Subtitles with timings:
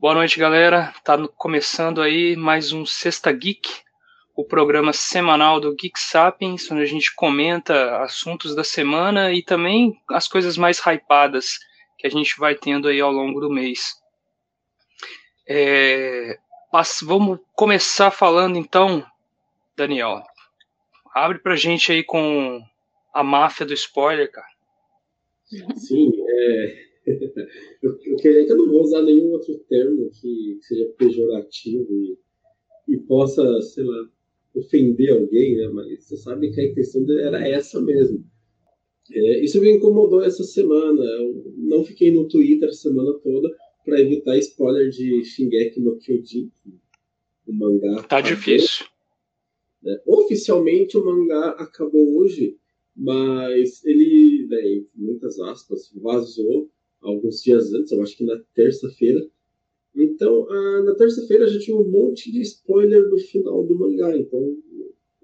[0.00, 0.94] Boa noite, galera.
[1.04, 3.68] Tá começando aí mais um Sexta Geek,
[4.34, 10.00] o programa semanal do Geek Sapiens, onde a gente comenta assuntos da semana e também
[10.08, 11.58] as coisas mais hypadas
[11.98, 14.00] que a gente vai tendo aí ao longo do mês.
[15.46, 16.38] É,
[17.02, 19.04] vamos começar falando então,
[19.76, 20.22] Daniel.
[21.14, 22.58] Abre pra gente aí com
[23.12, 24.48] a máfia do spoiler, cara.
[25.76, 26.89] Sim, é,
[27.82, 31.92] eu, eu queria que eu não vou usar nenhum outro termo que, que seja pejorativo
[31.92, 32.18] e,
[32.88, 34.08] e, possa, sei lá,
[34.54, 35.68] ofender alguém, né?
[35.68, 38.24] Mas você sabe que a intenção dele era essa mesmo.
[39.12, 41.02] É, isso me incomodou essa semana.
[41.02, 43.50] Eu não fiquei no Twitter a semana toda
[43.84, 46.50] para evitar spoiler de Shingeki no Kyojin,
[47.46, 48.02] o mangá.
[48.04, 48.86] Tá difícil.
[49.82, 49.98] Né?
[50.06, 52.56] Oficialmente o mangá acabou hoje,
[52.94, 59.26] mas ele, né, muitas aspas, vazou alguns dias antes, eu acho que na terça-feira.
[59.94, 64.16] Então, a, na terça-feira a gente tinha um monte de spoiler do final do mangá.
[64.16, 64.56] Então,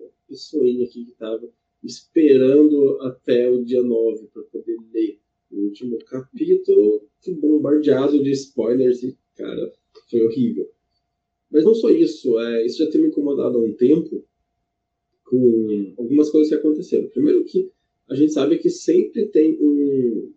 [0.00, 1.48] a pessoinha aqui que estava
[1.82, 5.18] esperando até o dia 9 para poder ler
[5.50, 7.06] o último capítulo,
[7.40, 9.72] bombardeado de spoilers e, cara,
[10.10, 10.68] foi horrível.
[11.50, 14.24] Mas não só isso, é, isso já tem me incomodado há um tempo
[15.24, 17.08] com algumas coisas que aconteceram.
[17.08, 17.70] Primeiro que
[18.08, 20.32] a gente sabe que sempre tem um,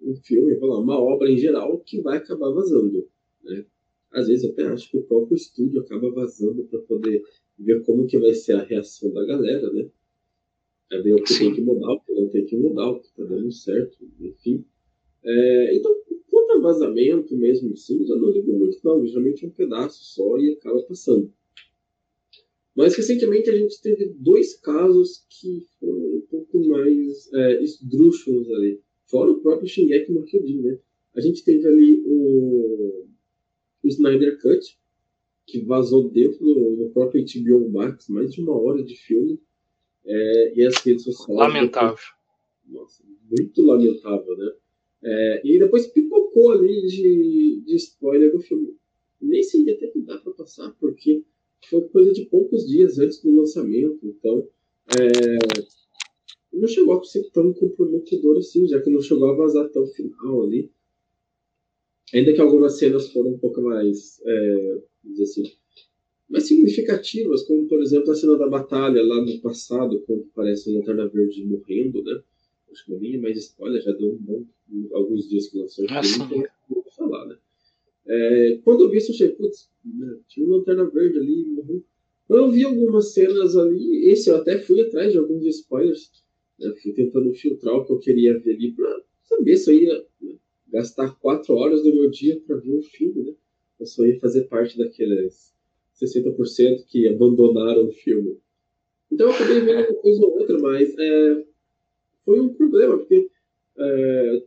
[0.00, 3.08] um filme, uma obra em geral, que vai acabar vazando.
[3.42, 3.64] Né?
[4.12, 7.22] Às vezes eu até acho que o próprio estúdio acaba vazando para poder
[7.58, 9.88] ver como que vai ser a reação da galera, né?
[10.92, 11.38] É ver o que Sim.
[11.46, 14.64] tem que mudar, o que não tem que mudar, o que está dando certo, enfim.
[15.24, 15.92] É, então,
[16.30, 19.04] quanto a vazamento mesmo, assim, eu não ligo muito, não.
[19.04, 21.32] Geralmente é um pedaço só e acaba passando.
[22.76, 28.80] Mas recentemente a gente teve dois casos que foram um pouco mais é, esdrúxulos ali.
[29.06, 30.78] Fora o próprio Shingeki no Kyojin, né?
[31.14, 33.06] A gente teve ali o,
[33.82, 34.78] o Snyder Cut,
[35.46, 39.40] que vazou dentro do, do próprio HBO Max, mais de uma hora de filme.
[40.04, 41.38] É, e as redes sociais...
[41.38, 41.98] Lamentável.
[42.66, 44.52] Nossa, muito lamentável, né?
[45.02, 48.76] É, e depois pipocou ali de, de spoiler do filme.
[49.20, 51.24] Nem sei até que dá para passar, porque
[51.68, 54.00] foi coisa de poucos dias antes do lançamento.
[54.02, 54.48] Então,
[54.98, 55.60] é,
[56.60, 59.86] não chegou a ser tão comprometedor assim, já que não chegou a vazar até o
[59.86, 60.70] final ali.
[62.14, 64.82] Ainda que algumas cenas foram um pouco mais, é,
[65.20, 65.42] assim,
[66.28, 70.78] mais significativas, como por exemplo a cena da batalha lá no passado, quando aparece o
[70.78, 72.20] Lanterna Verde morrendo, né?
[72.70, 74.44] Acho que não vinha mais spoiler, já deu um bom,
[74.92, 76.38] alguns dias que lançou o filme, então
[76.70, 77.36] não vou falar, né?
[78.08, 81.82] É, quando eu vi isso, eu achei, putz, né, tinha uma Lanterna Verde ali, morreu.
[82.28, 86.10] Eu vi algumas cenas ali, esse eu até fui atrás de alguns spoilers,
[86.58, 86.74] né?
[86.82, 90.34] Fui tentando filtrar o que eu queria ver ali para saber se eu ia né,
[90.68, 93.34] gastar quatro horas do meu dia para ver um filme, né?
[93.78, 95.54] Eu só ia fazer parte daqueles
[96.00, 98.38] 60% que abandonaram o filme.
[99.10, 101.44] Então eu acabei vendo uma coisa ou outra, mas é,
[102.24, 103.28] foi um problema, porque,
[103.78, 104.42] é,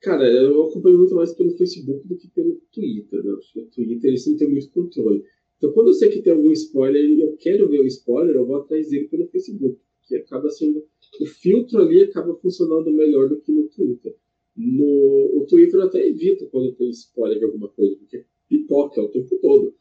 [0.00, 3.32] cara, eu acompanho muito mais pelo Facebook do que pelo Twitter, né?
[3.32, 5.24] O Twitter eles não tem muito controle.
[5.56, 8.46] Então, quando eu sei que tem algum spoiler e eu quero ver o spoiler, eu
[8.46, 10.82] vou atrás dele pelo Facebook, que acaba sendo
[11.20, 14.16] o filtro ali acaba funcionando melhor do que no Twitter.
[14.56, 19.38] No, o Twitter até evita quando tem spoiler de alguma coisa, porque pipoca o tempo
[19.40, 19.74] todo.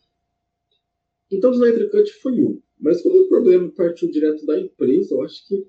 [1.31, 1.89] Então, o Snyder
[2.21, 2.61] foi um.
[2.77, 5.65] Mas como o problema partiu direto da empresa, eu acho que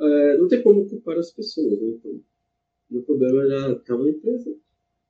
[0.00, 1.80] é, não tem como culpar as pessoas.
[1.80, 1.88] Né?
[1.88, 2.20] Então,
[2.90, 4.56] o problema já está na empresa,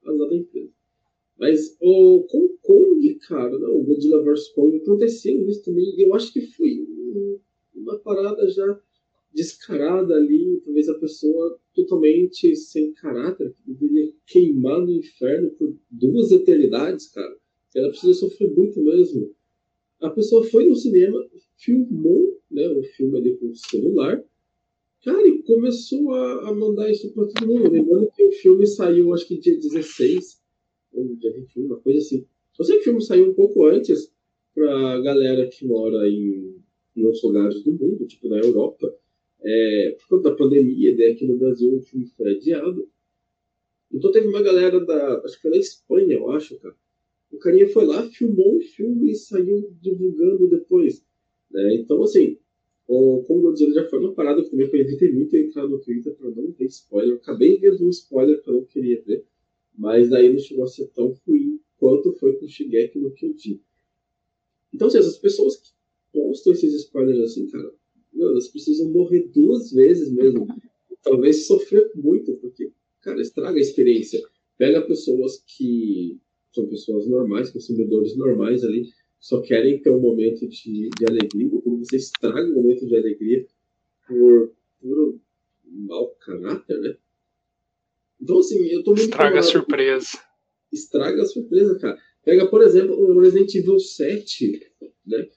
[0.04, 0.72] azar da empresa.
[1.38, 4.48] Mas o, com Kong, cara, não, o Godzilla vs.
[4.48, 5.94] Kong aconteceu isso também.
[5.98, 6.86] Eu acho que foi
[7.74, 8.80] uma parada já
[9.36, 16.32] descarada ali, talvez a pessoa totalmente sem caráter, que deveria queimar no inferno por duas
[16.32, 17.36] eternidades, cara.
[17.74, 19.30] Ela precisa sofrer muito mesmo.
[20.00, 21.22] A pessoa foi no cinema,
[21.58, 24.24] filmou né, o filme ali com o celular,
[25.04, 27.70] cara, e começou a, a mandar isso para todo mundo.
[27.70, 30.40] Lembrando que o filme saiu, acho que dia 16,
[30.94, 32.26] ou dia 21, uma coisa assim.
[32.58, 34.10] Eu sei que o filme saiu um pouco antes
[34.54, 36.56] para galera que mora em,
[36.96, 38.96] em outros lugares do mundo, tipo na Europa
[39.48, 42.88] é, por conta da pandemia, né, aqui no Brasil o filme foi adiado.
[43.92, 45.20] Então teve uma galera da.
[45.20, 46.74] Acho que foi da Espanha, eu acho, cara.
[47.30, 51.04] O carinha foi lá, filmou o filme e saiu divulgando depois.
[51.50, 51.76] Né?
[51.76, 52.38] Então, assim,
[52.88, 55.78] o, como eu dizia, já foi uma parada que também eu evitei muito entrar no
[55.78, 57.10] Twitter para não ter spoiler.
[57.10, 59.24] Eu acabei vendo um spoiler que eu não queria ver,
[59.76, 63.60] mas daí não chegou a ser tão ruim quanto foi com o Shigeki no Kyojin.
[64.72, 65.68] Então, assim, essas pessoas que
[66.12, 67.72] postam esses spoilers assim, cara,
[68.16, 70.46] meu, elas precisam morrer duas vezes mesmo.
[71.02, 72.72] Talvez sofrer muito, porque,
[73.02, 74.20] cara, estraga a experiência.
[74.58, 76.18] Pega pessoas que
[76.52, 78.88] são pessoas normais, consumidores normais ali,
[79.20, 82.96] só querem ter um momento de, de alegria, quando você estraga o um momento de
[82.96, 83.46] alegria
[84.06, 85.20] por puro
[85.64, 86.96] mau caráter, né?
[88.20, 89.02] Então, assim, eu tô muito.
[89.02, 90.18] Estraga a surpresa.
[90.72, 91.98] Estraga a surpresa, cara.
[92.24, 94.60] Pega, por exemplo, o Resident Evil 7,
[95.06, 95.28] né?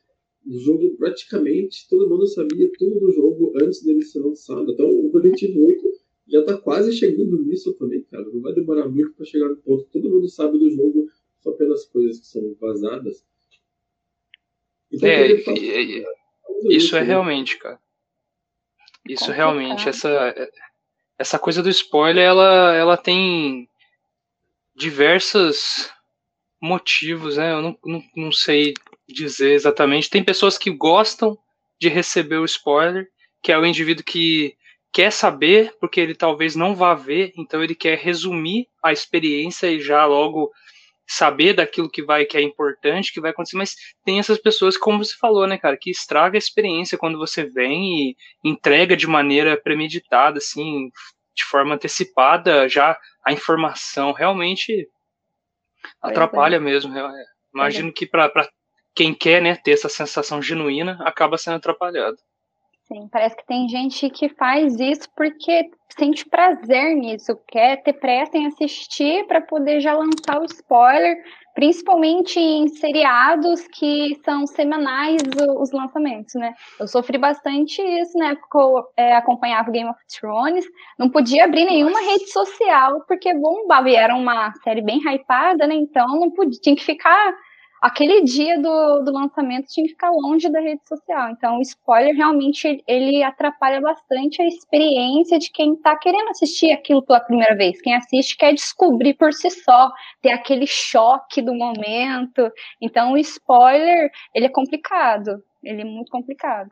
[0.46, 4.72] O jogo praticamente todo mundo sabia tudo do jogo antes dele ser lançado.
[4.72, 8.26] Então, o Resident Evil 8 já tá quase chegando nisso também, cara.
[8.26, 9.86] Não vai demorar muito para chegar no ponto.
[9.92, 11.08] Todo mundo sabe do jogo
[11.40, 13.26] só pelas coisas que são vazadas.
[14.92, 16.06] Então, é, é, é,
[16.70, 17.06] isso é né?
[17.06, 17.80] realmente, cara.
[19.08, 20.34] Isso realmente, essa
[21.20, 23.68] essa coisa do spoiler, ela, ela tem
[24.74, 25.92] diversos
[26.62, 27.52] motivos, né?
[27.52, 28.74] Eu não, não, não sei
[29.14, 30.10] dizer exatamente.
[30.10, 31.38] Tem pessoas que gostam
[31.80, 33.08] de receber o spoiler,
[33.42, 34.56] que é o indivíduo que
[34.92, 39.80] quer saber, porque ele talvez não vá ver, então ele quer resumir a experiência e
[39.80, 40.52] já logo
[41.08, 43.76] saber daquilo que vai que é importante, que vai acontecer, mas
[44.06, 48.10] tem essas pessoas, como você falou, né, cara, que estraga a experiência quando você vem
[48.10, 50.90] e entrega de maneira premeditada, assim,
[51.36, 52.96] de forma antecipada já
[53.26, 54.12] a informação.
[54.12, 54.88] Realmente
[56.00, 56.60] atrapalha é.
[56.60, 56.96] mesmo.
[56.96, 57.92] É, imagino é.
[57.92, 58.30] que para
[59.00, 62.18] quem quer, né, ter essa sensação genuína, acaba sendo atrapalhado.
[62.84, 68.38] Sim, parece que tem gente que faz isso porque sente prazer nisso, quer ter pressa
[68.38, 71.16] em assistir para poder já lançar o spoiler,
[71.56, 75.22] principalmente em seriados que são semanais
[75.60, 76.54] os lançamentos, né?
[76.78, 78.32] Eu sofri bastante isso na né?
[78.34, 80.66] época eu é, acompanhava Game of Thrones,
[80.98, 85.76] não podia abrir nenhuma rede social porque bombava, e era uma série bem hypada, né?
[85.76, 87.34] Então não podia, tinha que ficar
[87.82, 91.32] aquele dia do, do lançamento tinha que ficar longe da rede social.
[91.32, 97.04] Então, o spoiler realmente ele atrapalha bastante a experiência de quem está querendo assistir aquilo
[97.04, 97.82] pela primeira vez.
[97.82, 99.92] Quem assiste quer descobrir por si só,
[100.22, 102.52] ter aquele choque do momento.
[102.82, 105.42] Então, o spoiler ele é complicado.
[105.64, 106.72] Ele é muito complicado.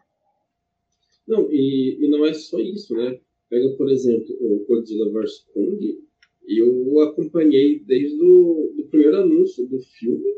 [1.28, 3.20] Não, e, e não é só isso, né?
[3.50, 5.46] Pega, por exemplo, o Godzilla vs.
[5.54, 6.08] Kong,
[6.48, 10.38] eu acompanhei desde o do primeiro anúncio do filme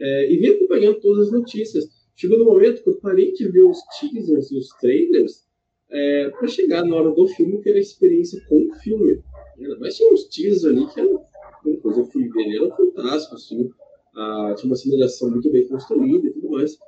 [0.00, 1.88] é, e vim acompanhando todas as notícias.
[2.16, 5.44] Chegou no momento que eu parei de ver os teasers e os trailers
[5.90, 9.22] é, para chegar na hora do filme ter a experiência com o filme.
[9.78, 11.22] Mas tinha uns teasers ali que eram,
[11.64, 13.70] depois eu fui ver, eram fantásticos, assim,
[14.14, 16.78] ah, tinha uma simulação muito bem construída e tudo mais.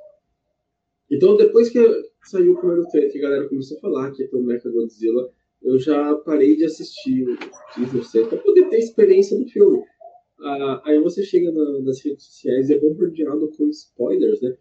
[1.11, 1.79] Então, depois que
[2.23, 5.29] saiu o primeiro trailer, que a galera começou a falar que ter o Mecha Godzilla,
[5.61, 7.37] eu já parei de assistir o
[7.73, 9.83] teaser para poder ter experiência do filme.
[10.39, 14.57] Ah, aí você chega na, nas redes sociais e é bombardeado com spoilers, né?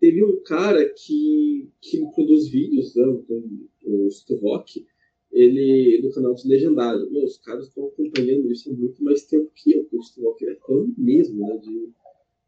[0.00, 4.86] Teve um cara que, que produz vídeos, né, o Rock,
[5.32, 7.10] ele no canal de Legendário.
[7.10, 10.46] Meu, os caras estão acompanhando isso há muito mais tempo que eu, porque o Rock
[10.46, 11.58] é fã mesmo, né?
[11.58, 11.90] De,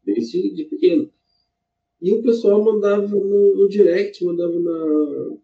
[0.05, 1.11] desde de pequeno.
[2.01, 5.37] E o pessoal mandava no, no direct, mandava na,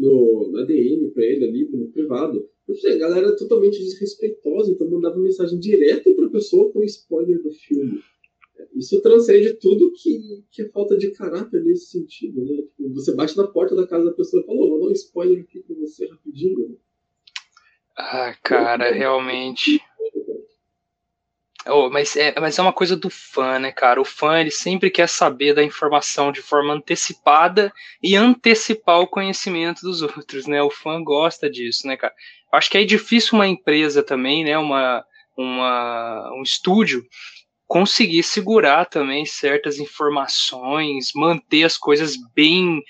[0.00, 2.48] no, na DM para ele ali, no privado
[2.86, 7.50] a galera é totalmente desrespeitosa, então mandava mensagem direta para a pessoa com spoiler do
[7.50, 8.00] filme.
[8.76, 12.62] Isso transcende tudo que, que é falta de caráter nesse sentido, né?
[12.62, 15.40] Tipo, você bate na porta da casa da pessoa e fala, vou dar um spoiler
[15.42, 16.78] aqui com você rapidinho.
[17.96, 19.80] Ah, cara, realmente.
[21.66, 24.00] Oh, mas, é, mas é uma coisa do fã, né, cara?
[24.00, 27.70] O fã ele sempre quer saber da informação de forma antecipada
[28.02, 30.62] e antecipar o conhecimento dos outros, né?
[30.62, 32.14] O fã gosta disso, né, cara?
[32.52, 34.56] Acho que é difícil uma empresa também, né?
[34.56, 35.04] Uma,
[35.36, 37.02] uma, um estúdio
[37.66, 42.82] conseguir segurar também certas informações, manter as coisas bem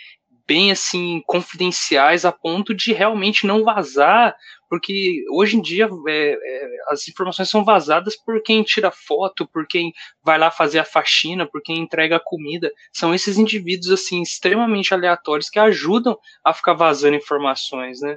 [0.46, 4.34] bem assim confidenciais a ponto de realmente não vazar,
[4.70, 9.66] porque hoje em dia é, é, as informações são vazadas por quem tira foto, por
[9.66, 12.72] quem vai lá fazer a faxina, por quem entrega a comida.
[12.92, 18.16] São esses indivíduos assim extremamente aleatórios que ajudam a ficar vazando informações, né?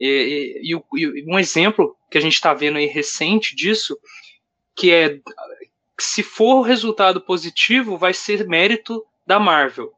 [0.00, 3.98] E, e, e um exemplo que a gente está vendo aí recente disso,
[4.76, 5.18] que é
[5.98, 9.92] se for o resultado positivo, vai ser mérito da Marvel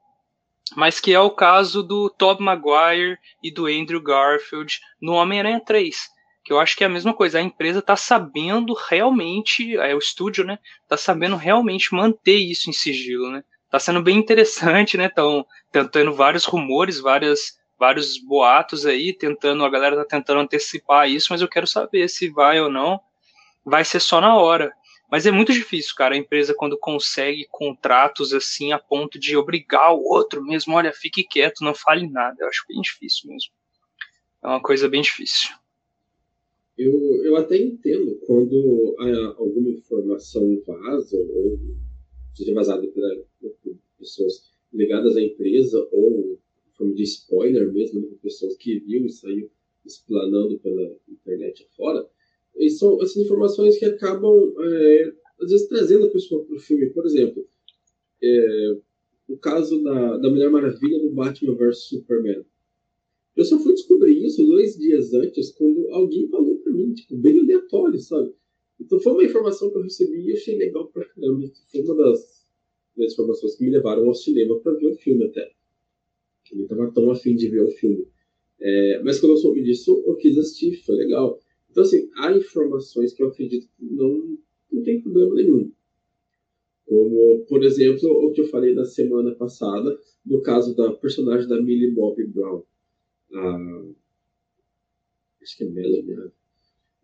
[0.77, 6.09] mas que é o caso do Tobey Maguire e do Andrew Garfield no Homem-Aranha 3,
[6.45, 9.99] que eu acho que é a mesma coisa, a empresa está sabendo realmente, é o
[9.99, 15.07] estúdio, né, está sabendo realmente manter isso em sigilo, né, tá sendo bem interessante, né,
[15.07, 21.29] estão tentando vários rumores, várias, vários boatos aí, tentando, a galera tá tentando antecipar isso,
[21.31, 23.00] mas eu quero saber se vai ou não,
[23.65, 24.73] vai ser só na hora,
[25.11, 29.95] mas é muito difícil, cara, a empresa quando consegue contratos assim a ponto de obrigar
[29.95, 32.37] o outro mesmo, olha, fique quieto, não fale nada.
[32.40, 33.50] Eu acho bem difícil mesmo.
[34.43, 35.50] É uma coisa bem difícil.
[36.79, 38.97] Eu, eu até entendo quando
[39.37, 41.59] alguma informação vaza ou
[42.35, 46.38] seja vazada por pessoas ligadas à empresa ou
[46.81, 49.50] forma de spoiler mesmo, né, pessoas que viram e saiu
[49.85, 52.09] explanando pela internet afora,
[52.57, 56.90] e são essas informações que acabam, é, às vezes, trazendo a pessoa para o filme.
[56.90, 57.47] Por exemplo,
[58.23, 58.76] é,
[59.28, 62.45] o caso da, da Mulher Maravilha no Batman vs Superman.
[63.37, 67.38] Eu só fui descobrir isso dois dias antes, quando alguém falou para mim, tipo, bem
[67.38, 68.35] aleatório, sabe?
[68.80, 71.47] Então foi uma informação que eu recebi e achei legal pra caramba.
[71.71, 72.47] Foi uma das,
[72.97, 75.52] das informações que me levaram ao cinema para ver o filme até.
[76.50, 78.09] Eu não estava tão afim de ver o filme.
[78.61, 81.38] É, mas quando eu soube disso, eu quis assistir, foi legal.
[81.71, 84.39] Então, assim, há informações que eu acredito que não,
[84.73, 85.73] não tem problema nenhum.
[86.87, 89.97] Como, por exemplo, o que eu falei na semana passada,
[90.27, 92.65] no caso da personagem da Millie Bobby Brown.
[93.33, 93.83] A,
[95.41, 96.17] acho que é Melanie.
[96.17, 96.31] Né?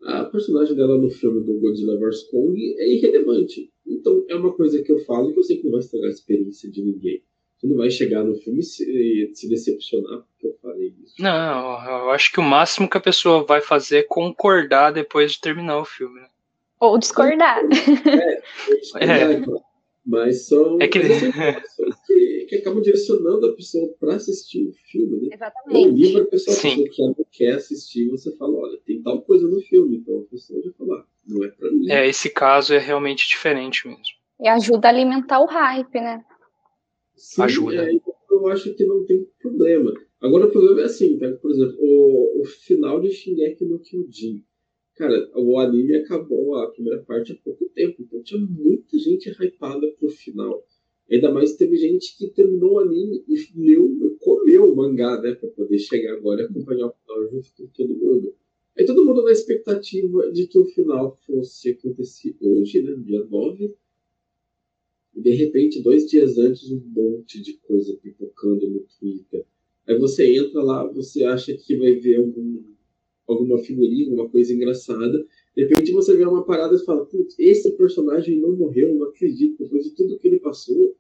[0.03, 2.25] A personagem dela no filme do Godzilla vs.
[2.25, 3.73] Kong é irrelevante.
[3.87, 6.13] Então, é uma coisa que eu falo que eu sei que não vai estragar a
[6.13, 7.23] experiência de ninguém.
[7.57, 11.15] Você não vai chegar no filme e se, se decepcionar porque eu falei isso.
[11.19, 15.41] Não, eu acho que o máximo que a pessoa vai fazer é concordar depois de
[15.41, 16.21] terminar o filme.
[16.21, 16.29] Né?
[16.81, 17.61] Ou discordar.
[17.65, 18.43] É,
[18.79, 19.43] discordar, é.
[20.05, 21.01] Mas são é que...
[21.01, 25.35] que, que acabam direcionando a pessoa para assistir o filme, né?
[25.35, 25.89] Exatamente.
[25.89, 29.21] O livro, a pessoa, a pessoa que não quer assistir, você fala, olha, tem tal
[29.23, 31.91] coisa no filme, então a pessoa vai falar, não é para mim.
[31.91, 34.05] É, esse caso é realmente diferente mesmo.
[34.39, 36.25] E ajuda a alimentar o hype, né?
[37.17, 37.91] Sim, ajuda.
[37.91, 39.93] É, eu acho que não tem problema.
[40.21, 44.45] Agora o problema é assim, pega, por exemplo, o, o final de Shingeki no Kyojin.
[44.95, 49.87] Cara, o anime acabou a primeira parte há pouco tempo, então tinha muita gente hypada
[49.99, 50.65] pro final.
[51.11, 55.49] Ainda mais teve gente que terminou o anime e leu, comeu o mangá, né, pra
[55.51, 58.35] poder chegar agora e acompanhar o final junto com todo mundo.
[58.77, 63.75] Aí todo mundo na expectativa de que o final fosse acontecer hoje, né, dia 9,
[65.17, 69.47] e de repente, dois dias antes, um monte de coisa pipocando no Twitter.
[69.89, 72.63] Aí você entra lá, você acha que vai ver algum,
[73.27, 75.27] alguma figurinha, alguma coisa engraçada.
[75.57, 79.57] De repente você vê uma parada e fala, putz, esse personagem não morreu, não acredito,
[79.59, 80.95] depois de tudo que ele passou.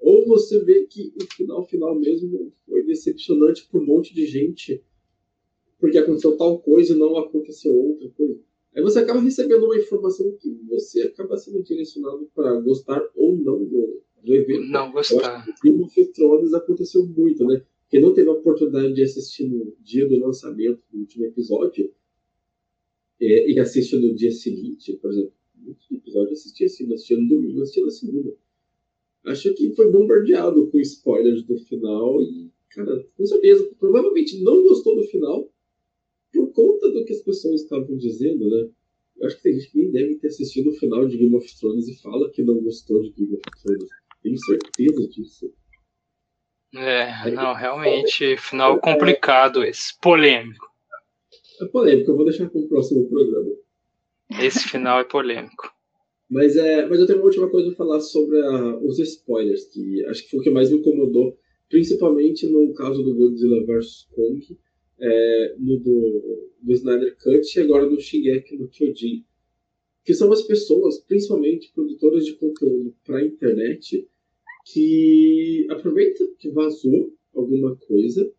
[0.00, 4.82] Ou você vê que o final final mesmo foi decepcionante para um monte de gente,
[5.78, 8.40] porque aconteceu tal coisa e não aconteceu outra coisa.
[8.74, 13.64] Aí você acaba recebendo uma informação que você acaba sendo direcionado para gostar ou não
[13.64, 14.66] do, do evento.
[14.66, 15.46] Não gostar.
[15.48, 17.64] O Game of Thrones aconteceu muito, né?
[17.88, 21.92] Quem não teve a oportunidade de assistir no dia do lançamento do último episódio
[23.20, 27.62] é, e assiste no dia seguinte, por exemplo, muitos episódios assisti assim, assisti no domingo,
[27.62, 28.34] assisti na segunda.
[29.24, 34.96] Acho que foi bombardeado com spoilers do final e, cara, com certeza, provavelmente não gostou
[34.96, 35.52] do final
[36.32, 38.68] por conta do que as pessoas estavam dizendo, né?
[39.18, 41.58] Eu acho que tem gente que nem deve ter assistido o final de Game of
[41.58, 43.88] Thrones e fala que não gostou de Game of Thrones.
[44.22, 45.52] Tenho certeza disso.
[46.74, 50.66] É, não, realmente, final complicado esse, polêmico.
[51.60, 53.50] É polêmico, eu vou deixar para o próximo programa.
[54.40, 55.70] Esse final é polêmico.
[56.30, 60.04] Mas, é, mas eu tenho uma última coisa a falar sobre a, os spoilers, que
[60.06, 61.36] acho que foi o que mais me incomodou,
[61.68, 64.06] principalmente no caso do Godzilla vs.
[64.14, 64.40] Kong,
[65.00, 69.24] é, no do, do Snyder Cut e agora no Shingeki no Kyojin,
[70.04, 74.08] que são as pessoas, principalmente produtoras de conteúdo para internet,
[74.66, 78.30] que aproveita que vazou alguma coisa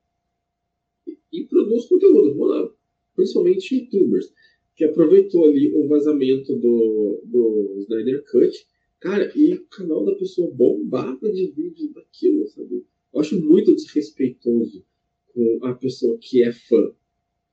[1.08, 2.36] e, e produz conteúdo.
[2.36, 2.74] Vamos lá,
[3.16, 4.32] principalmente youtubers,
[4.76, 8.68] que aproveitou ali o vazamento do, do Snyder Cut,
[9.00, 12.86] cara, e o canal da pessoa bombava de vídeos daquilo, sabe?
[13.14, 14.86] Eu acho muito desrespeitoso
[15.34, 16.92] com a pessoa que é fã.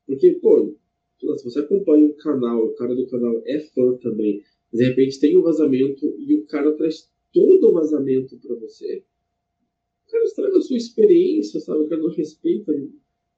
[0.07, 0.75] Porque, pô,
[1.19, 4.43] se você acompanha o canal, o cara do canal é fã também,
[4.73, 9.03] de repente tem um vazamento e o cara traz todo o vazamento para você,
[10.07, 11.85] o cara estraga a sua experiência, sabe?
[11.85, 12.73] O cara não respeita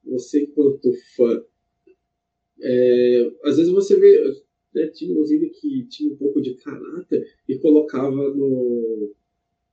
[0.05, 1.43] você enquanto fã.
[2.61, 4.41] É, às vezes você vê,
[4.73, 9.11] né, tinha inclusive que tinha um pouco de caráter e colocava no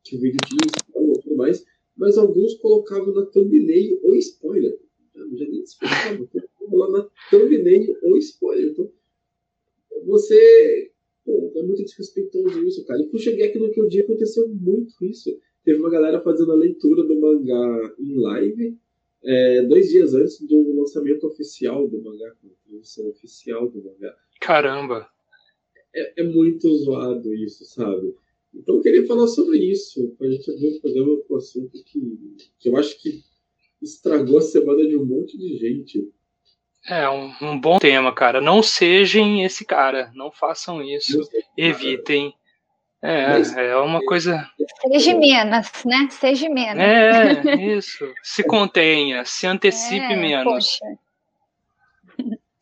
[0.03, 1.65] que o vídeo tinha e tudo mais,
[1.99, 4.79] mas alguns colocavam na thumbnail ou spoiler.
[5.15, 6.29] Já, já nem explicava,
[6.73, 8.71] lá na thumbnail ou spoiler.
[8.71, 8.91] Então,
[10.07, 10.91] você.
[11.25, 13.01] Pô, é muito desrespeitoso isso, cara.
[13.01, 15.39] E eu cheguei aqui no dia aconteceu muito isso.
[15.65, 18.79] Teve uma galera fazendo a leitura do mangá em live
[19.25, 24.17] é, dois dias antes do lançamento oficial do mangá, a produção oficial do mangá.
[24.41, 25.09] Caramba!
[25.95, 28.15] É, é muito zoado isso, sabe?
[28.55, 31.85] Então eu queria falar sobre isso, para a gente abrir um programa com um assunto
[31.85, 32.01] que,
[32.59, 33.23] que eu acho que
[33.83, 36.11] estragou a semana de um monte de gente.
[36.87, 38.41] É um, um, bom tema, cara.
[38.41, 40.11] Não sejam esse cara.
[40.15, 41.21] Não façam isso.
[41.57, 42.35] Evitem.
[43.03, 44.49] É, é uma coisa.
[44.91, 46.09] Seja menos, né?
[46.11, 46.83] Seja menos.
[46.83, 48.13] É, isso.
[48.23, 50.45] Se contenha, se antecipe é, menos.
[50.45, 50.85] Poxa.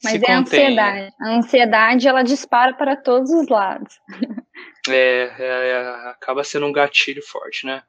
[0.05, 1.15] Mas se é a ansiedade.
[1.21, 3.99] A ansiedade ela dispara para todos os lados.
[4.89, 5.79] É, é, é,
[6.11, 7.83] acaba sendo um gatilho forte, né?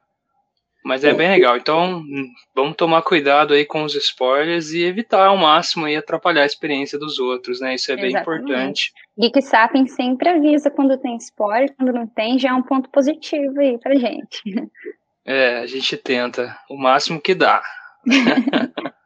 [0.84, 1.56] Mas é bem legal.
[1.56, 2.02] Então,
[2.54, 6.98] vamos tomar cuidado aí com os spoilers e evitar ao máximo aí atrapalhar a experiência
[6.98, 7.74] dos outros, né?
[7.74, 8.42] Isso é bem Exatamente.
[8.42, 8.92] importante.
[9.18, 13.60] Geek Sapiens sempre avisa quando tem spoiler, quando não tem, já é um ponto positivo
[13.60, 14.40] aí pra gente.
[15.26, 17.62] É, a gente tenta o máximo que dá.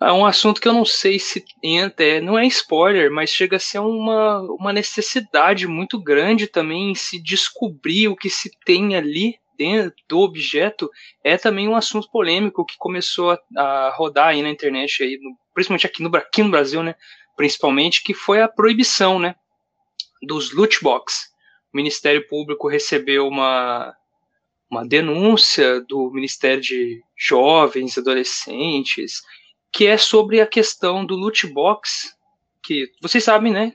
[0.00, 3.56] é um assunto que eu não sei se entra, é, não é spoiler, mas chega
[3.56, 8.94] a ser uma, uma necessidade muito grande também em se descobrir o que se tem
[8.94, 10.90] ali dentro do objeto
[11.24, 15.34] é também um assunto polêmico que começou a, a rodar aí na internet, aí, no,
[15.54, 16.94] principalmente aqui no, aqui no Brasil, né?
[17.34, 19.34] Principalmente, que foi a proibição, né?
[20.22, 21.30] Dos loot box.
[21.72, 23.94] O Ministério Público recebeu uma,
[24.70, 29.22] uma denúncia do Ministério de Jovens, Adolescentes,
[29.76, 32.16] que é sobre a questão do loot box,
[32.62, 33.74] que vocês sabem, né?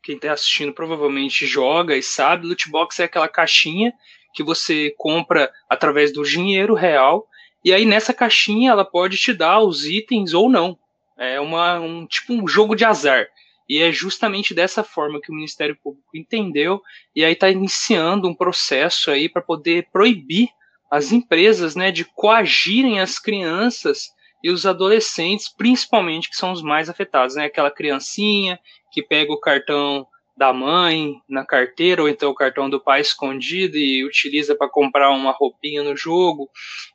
[0.00, 3.92] Quem está assistindo provavelmente joga e sabe, loot box é aquela caixinha
[4.32, 7.26] que você compra através do dinheiro real,
[7.64, 10.78] e aí nessa caixinha ela pode te dar os itens ou não.
[11.18, 13.26] É uma, um tipo um jogo de azar.
[13.68, 16.80] E é justamente dessa forma que o Ministério Público entendeu
[17.12, 20.48] e aí está iniciando um processo aí para poder proibir
[20.88, 26.88] as empresas, né, de coagirem as crianças e os adolescentes, principalmente que são os mais
[26.88, 27.46] afetados, né?
[27.46, 28.58] Aquela criancinha
[28.92, 33.76] que pega o cartão da mãe na carteira, ou então o cartão do pai escondido
[33.76, 36.48] e utiliza para comprar uma roupinha no jogo.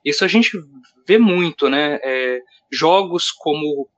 [0.03, 0.57] Isso a gente
[1.05, 1.99] vê muito, né?
[2.01, 2.39] É,
[2.71, 3.89] jogos como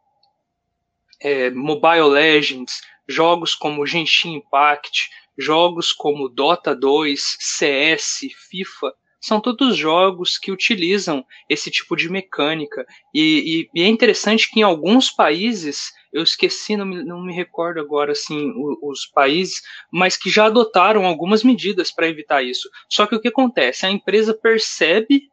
[1.21, 8.93] é, Mobile Legends, jogos como Genshin Impact, jogos como Dota 2, CS, FIFA,
[9.25, 12.85] são todos jogos que utilizam esse tipo de mecânica.
[13.13, 17.33] E, e, e é interessante que em alguns países eu esqueci, não me, não me
[17.33, 19.61] recordo agora assim os, os países,
[19.91, 22.69] mas que já adotaram algumas medidas para evitar isso.
[22.87, 23.85] Só que o que acontece?
[23.85, 25.23] A empresa percebe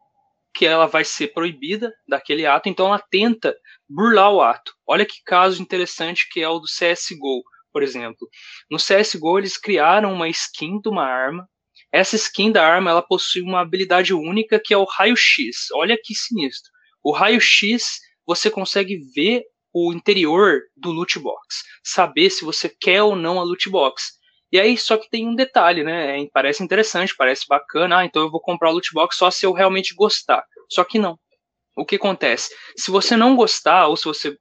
[0.54, 3.54] que ela vai ser proibida daquele ato, então ela tenta
[3.88, 4.72] burlar o ato.
[4.86, 8.26] Olha que caso interessante que é o do CSGO, por exemplo.
[8.70, 11.46] No CSGO eles criaram uma skin de uma arma.
[11.92, 15.70] Essa skin da arma ela possui uma habilidade única que é o raio-x.
[15.74, 16.70] Olha que sinistro.
[17.02, 19.42] O raio-x você consegue ver
[19.74, 24.12] o interior do loot box, saber se você quer ou não a loot box.
[24.50, 26.20] E aí, só que tem um detalhe, né?
[26.20, 29.46] É, parece interessante, parece bacana, ah, então eu vou comprar o loot box só se
[29.46, 30.44] eu realmente gostar.
[30.70, 31.18] Só que não.
[31.74, 32.54] O que acontece?
[32.76, 34.36] Se você não gostar, ou se você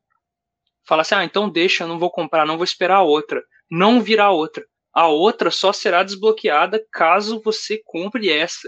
[0.86, 3.42] falar assim, ah, então deixa, eu não vou comprar, não vou esperar a outra.
[3.70, 4.66] Não virá outra.
[4.94, 8.68] A outra só será desbloqueada caso você compre essa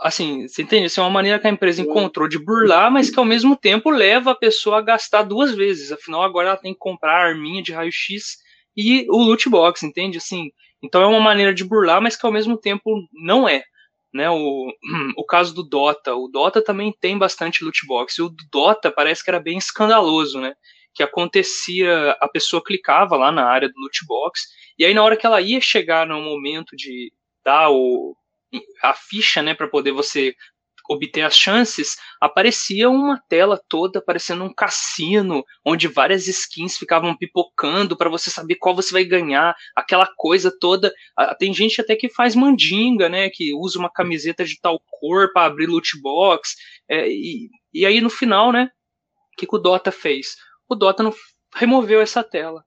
[0.00, 0.86] assim, você entende?
[0.86, 3.90] Isso é uma maneira que a empresa encontrou de burlar, mas que ao mesmo tempo
[3.90, 5.92] leva a pessoa a gastar duas vezes.
[5.92, 8.38] Afinal, agora ela tem que comprar a arminha de raio-x
[8.76, 10.18] e o loot box, entende?
[10.18, 10.50] Assim,
[10.82, 13.62] então é uma maneira de burlar, mas que ao mesmo tempo não é.
[14.12, 14.72] Né, o,
[15.16, 19.22] o caso do Dota, o Dota também tem bastante loot box, e o Dota parece
[19.22, 20.54] que era bem escandaloso, né?
[20.94, 24.48] Que acontecia, a pessoa clicava lá na área do loot box,
[24.78, 27.12] e aí na hora que ela ia chegar no momento de
[27.44, 28.16] dar o,
[28.82, 30.34] a ficha, né, para poder você
[30.90, 37.96] obter as chances, aparecia uma tela toda parecendo um cassino, onde várias skins ficavam pipocando
[37.96, 40.92] para você saber qual você vai ganhar, aquela coisa toda.
[41.38, 45.46] Tem gente até que faz mandinga, né, que usa uma camiseta de tal cor para
[45.46, 46.56] abrir loot box.
[46.88, 48.68] É, e, e aí no final, né,
[49.32, 50.34] o que, que o Dota fez?
[50.70, 51.12] O Dota não
[51.54, 52.64] removeu essa tela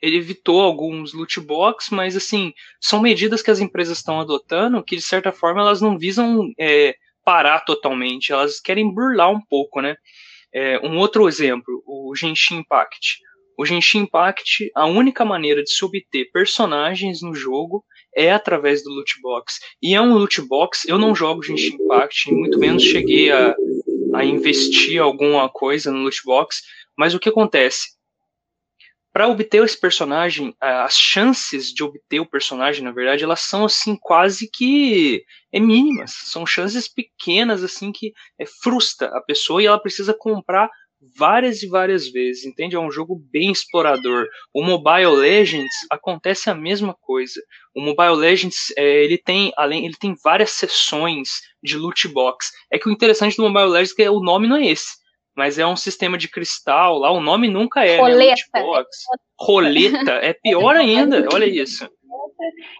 [0.00, 4.96] ele evitou alguns loot box, mas assim, são medidas que as empresas estão adotando que,
[4.96, 6.94] de certa forma, elas não visam é,
[7.24, 9.96] parar totalmente, elas querem burlar um pouco, né?
[10.52, 13.18] É, um outro exemplo, o Genshin Impact.
[13.58, 17.82] O Genshin Impact, a única maneira de se obter personagens no jogo
[18.14, 19.58] é através do loot box.
[19.82, 23.54] E é um loot box, eu não jogo Genshin Impact, muito menos cheguei a,
[24.14, 26.62] a investir alguma coisa no loot box,
[26.96, 27.96] mas o que acontece?
[29.16, 33.96] para obter esse personagem, as chances de obter o personagem, na verdade, elas são assim
[33.98, 36.12] quase que é mínimas.
[36.24, 40.68] São chances pequenas assim que é, frustra a pessoa e ela precisa comprar
[41.16, 42.76] várias e várias vezes, entende?
[42.76, 44.26] É um jogo bem explorador.
[44.52, 47.40] O Mobile Legends acontece a mesma coisa.
[47.74, 52.50] O Mobile Legends é, ele tem além ele tem várias sessões de loot box.
[52.70, 55.05] É que o interessante do Mobile Legends é que o nome não é esse
[55.36, 58.42] mas é um sistema de cristal lá, o nome nunca é, Roleta.
[58.54, 58.84] Né?
[59.38, 61.88] Roleta, é pior ainda, olha isso.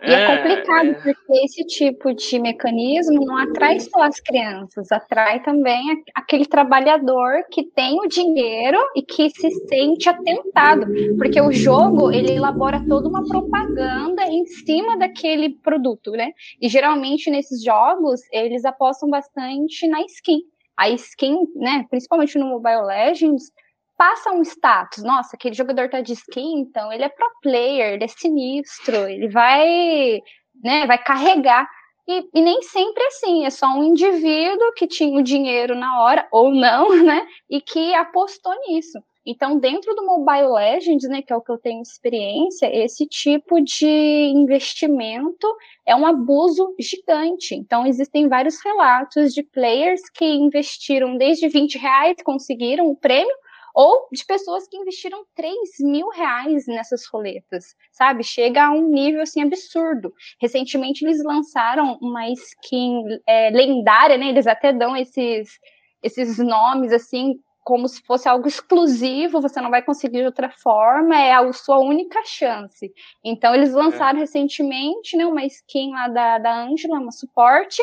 [0.02, 0.94] E é, é complicado, é...
[0.94, 7.64] porque esse tipo de mecanismo não atrai só as crianças, atrai também aquele trabalhador que
[7.64, 13.26] tem o dinheiro e que se sente atentado, porque o jogo ele elabora toda uma
[13.26, 16.32] propaganda em cima daquele produto, né?
[16.60, 20.42] E geralmente nesses jogos eles apostam bastante na skin.
[20.78, 23.50] A skin, né, principalmente no Mobile Legends,
[23.96, 25.02] passa um status.
[25.02, 29.28] Nossa, aquele jogador tá de skin, então ele é pro player, ele é sinistro, ele
[29.28, 30.20] vai,
[30.62, 31.68] né, vai carregar.
[32.08, 36.00] E, e, nem sempre é assim, é só um indivíduo que tinha o dinheiro na
[36.00, 38.98] hora, ou não, né, e que apostou nisso.
[39.26, 43.60] Então, dentro do Mobile Legends, né, que é o que eu tenho experiência, esse tipo
[43.60, 43.86] de
[44.32, 45.46] investimento
[45.84, 47.56] é um abuso gigante.
[47.56, 53.34] Então, existem vários relatos de players que investiram desde 20 reais, conseguiram o prêmio,
[53.74, 58.24] ou de pessoas que investiram 3 mil reais nessas roletas, sabe?
[58.24, 60.14] Chega a um nível assim absurdo.
[60.40, 64.28] Recentemente eles lançaram uma skin é, lendária, né?
[64.28, 65.58] Eles até dão esses,
[66.02, 71.20] esses nomes assim como se fosse algo exclusivo, você não vai conseguir de outra forma,
[71.20, 72.94] é a sua única chance.
[73.24, 73.76] Então, eles é.
[73.76, 74.20] lançaram é.
[74.20, 77.82] recentemente né, uma skin lá da, da Angela, uma suporte,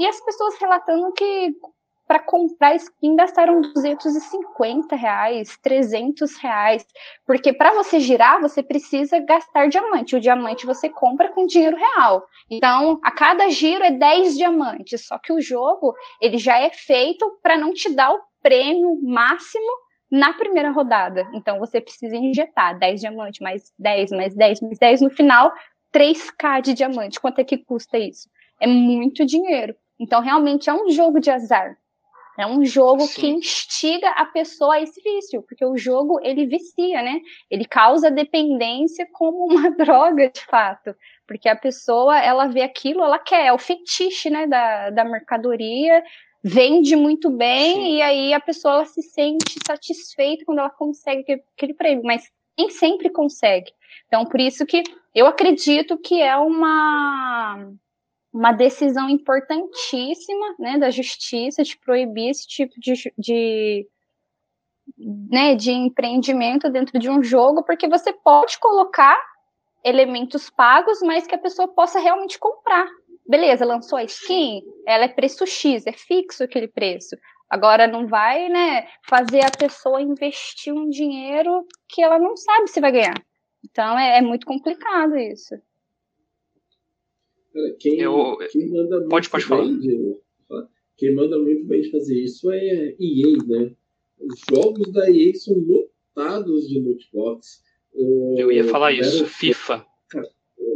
[0.00, 1.54] e as pessoas relatando que
[2.08, 6.84] para comprar skin gastaram 250 reais, 300 reais,
[7.24, 10.16] porque para você girar você precisa gastar diamante.
[10.16, 12.26] O diamante você compra com dinheiro real.
[12.50, 15.06] Então, a cada giro é 10 diamantes.
[15.06, 19.70] Só que o jogo ele já é feito para não te dar o prêmio máximo
[20.10, 21.28] na primeira rodada.
[21.34, 25.00] Então, você precisa injetar 10 diamantes, mais 10, mais 10, mais 10.
[25.02, 25.52] No final,
[25.94, 27.20] 3k de diamante.
[27.20, 28.28] Quanto é que custa isso?
[28.60, 29.74] É muito dinheiro.
[29.98, 31.76] Então, realmente é um jogo de azar.
[32.38, 33.20] É um jogo Sim.
[33.20, 37.20] que instiga a pessoa a esse vício, porque o jogo ele vicia, né?
[37.50, 40.94] Ele causa dependência como uma droga, de fato.
[41.26, 46.02] Porque a pessoa, ela vê aquilo, ela quer, é o fetiche, né, da, da mercadoria,
[46.42, 47.96] vende muito bem, Sim.
[47.96, 53.10] e aí a pessoa se sente satisfeita quando ela consegue aquele prêmio, mas nem sempre
[53.10, 53.72] consegue.
[54.06, 54.82] Então, por isso que
[55.14, 57.72] eu acredito que é uma
[58.32, 63.88] uma decisão importantíssima né, da justiça de proibir esse tipo de, de,
[64.96, 69.18] né, de empreendimento dentro de um jogo, porque você pode colocar
[69.82, 72.86] elementos pagos, mas que a pessoa possa realmente comprar.
[73.30, 77.16] Beleza, lançou a skin, ela é preço X, é fixo aquele preço.
[77.48, 82.80] Agora não vai, né, fazer a pessoa investir um dinheiro que ela não sabe se
[82.80, 83.14] vai ganhar.
[83.64, 85.54] Então é, é muito complicado isso.
[87.78, 89.64] Quem, eu, quem manda muito pode, pode falar.
[89.64, 90.20] De,
[90.96, 93.70] quem manda muito bem de fazer isso é EA, né?
[94.18, 97.62] Os jogos da EA são lotados de lootbox.
[98.36, 99.86] Eu ia falar isso, FIFA.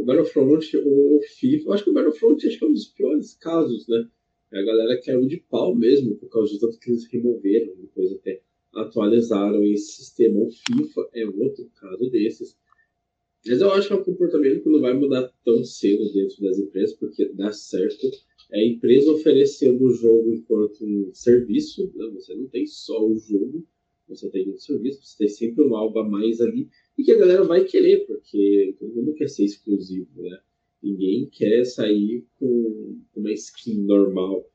[0.05, 3.87] Battlefront, o FIFA, eu acho que o Battlefront acho que é um dos piores casos,
[3.87, 4.07] né?
[4.53, 8.41] A galera caiu de pau mesmo, por causa de tanto que eles removeram, depois até
[8.73, 10.39] atualizaram esse sistema.
[10.39, 12.55] O FIFA é outro caso desses.
[13.45, 16.57] Mas eu acho que é um comportamento que não vai mudar tão cedo dentro das
[16.57, 18.09] empresas, porque dá certo.
[18.51, 22.07] É a empresa oferecendo o jogo enquanto um serviço, né?
[22.13, 23.65] você não tem só o jogo,
[24.07, 27.17] você tem um serviço, você tem sempre um algo a mais ali, e que a
[27.17, 30.39] galera vai querer, porque todo mundo quer ser exclusivo, né?
[30.81, 34.45] Ninguém quer sair com uma skin normal.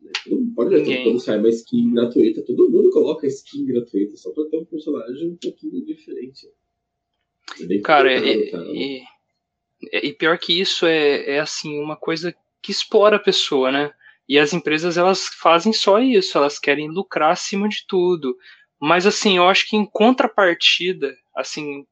[0.00, 0.12] Né?
[0.54, 4.58] Pode ver, quando sai uma skin gratuita, todo mundo coloca skin gratuita só para ter
[4.58, 6.48] um personagem um pouquinho diferente.
[7.82, 13.22] Cara, e, e, e, pior que isso é, é assim, uma coisa que explora a
[13.22, 13.92] pessoa, né?
[14.28, 18.36] E as empresas elas fazem só isso, elas querem lucrar acima de tudo.
[18.82, 21.84] Mas assim, eu acho que em contrapartida, assim,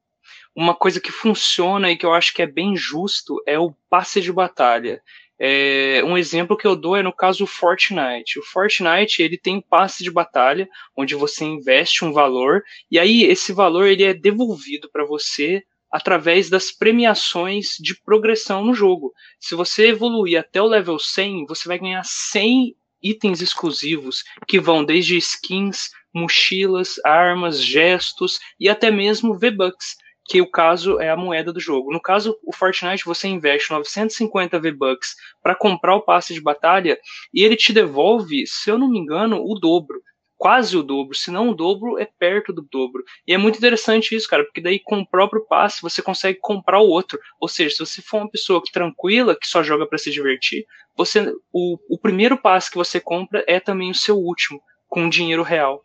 [0.56, 4.20] uma coisa que funciona e que eu acho que é bem justo é o passe
[4.20, 5.00] de batalha.
[5.38, 8.40] É, um exemplo que eu dou é no caso do Fortnite.
[8.40, 13.52] O Fortnite ele tem passe de batalha, onde você investe um valor e aí esse
[13.52, 19.12] valor ele é devolvido para você através das premiações de progressão no jogo.
[19.38, 24.84] Se você evoluir até o level 100, você vai ganhar 100 itens exclusivos que vão
[24.84, 29.96] desde skins, mochilas, armas, gestos e até mesmo V-Bucks
[30.30, 31.92] que o caso é a moeda do jogo.
[31.92, 36.96] No caso, o Fortnite você investe 950 V-Bucks para comprar o passe de batalha
[37.34, 40.00] e ele te devolve, se eu não me engano, o dobro.
[40.36, 43.02] Quase o dobro, se não o dobro, é perto do dobro.
[43.26, 46.78] E é muito interessante isso, cara, porque daí com o próprio passe você consegue comprar
[46.78, 47.18] o outro.
[47.40, 50.64] Ou seja, se você for uma pessoa tranquila, que só joga para se divertir,
[50.96, 55.42] você o, o primeiro passe que você compra é também o seu último, com dinheiro
[55.42, 55.82] real.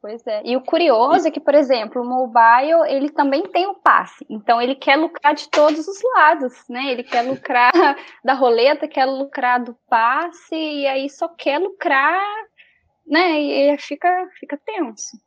[0.00, 0.42] Pois é.
[0.46, 4.24] E o curioso é que, por exemplo, o mobile, ele também tem o passe.
[4.30, 6.90] Então, ele quer lucrar de todos os lados, né?
[6.90, 7.70] Ele quer lucrar
[8.24, 12.22] da roleta, quer lucrar do passe, e aí só quer lucrar,
[13.06, 13.40] né?
[13.40, 15.18] E fica, fica tenso.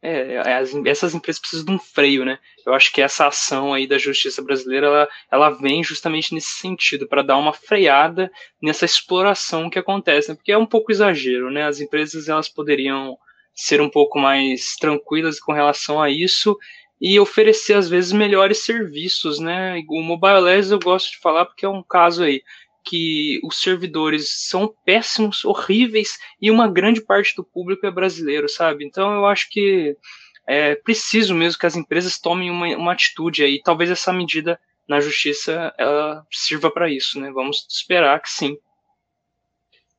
[0.00, 2.38] É, é, as, essas empresas precisam de um freio, né?
[2.66, 7.06] Eu acho que essa ação aí da justiça brasileira, ela, ela vem justamente nesse sentido,
[7.06, 10.34] para dar uma freada nessa exploração que acontece, né?
[10.34, 11.66] porque é um pouco exagero, né?
[11.66, 13.18] As empresas, elas poderiam
[13.54, 16.56] ser um pouco mais tranquilas com relação a isso
[17.00, 19.82] e oferecer, às vezes, melhores serviços, né?
[19.88, 22.42] O Mobile Legends eu gosto de falar porque é um caso aí
[22.84, 28.84] que os servidores são péssimos, horríveis, e uma grande parte do público é brasileiro, sabe?
[28.84, 29.96] Então eu acho que
[30.46, 33.60] é preciso mesmo que as empresas tomem uma, uma atitude aí.
[33.62, 37.30] Talvez essa medida na justiça ela sirva para isso, né?
[37.30, 38.56] Vamos esperar que sim.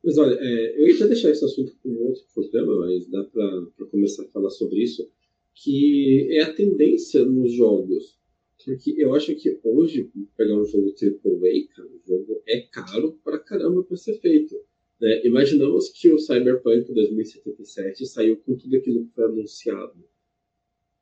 [0.03, 3.85] Mas olha, é, eu ia deixar esse assunto para um outro programa, mas dá para
[3.89, 5.09] começar a falar sobre isso,
[5.55, 8.17] que é a tendência nos jogos
[8.65, 13.37] porque eu acho que hoje, pegar um jogo AAA, cara, o jogo é caro pra
[13.37, 14.55] caramba pra ser feito.
[15.01, 15.25] Né?
[15.25, 20.01] Imaginamos que o Cyberpunk 2077 saiu com tudo aquilo que foi anunciado.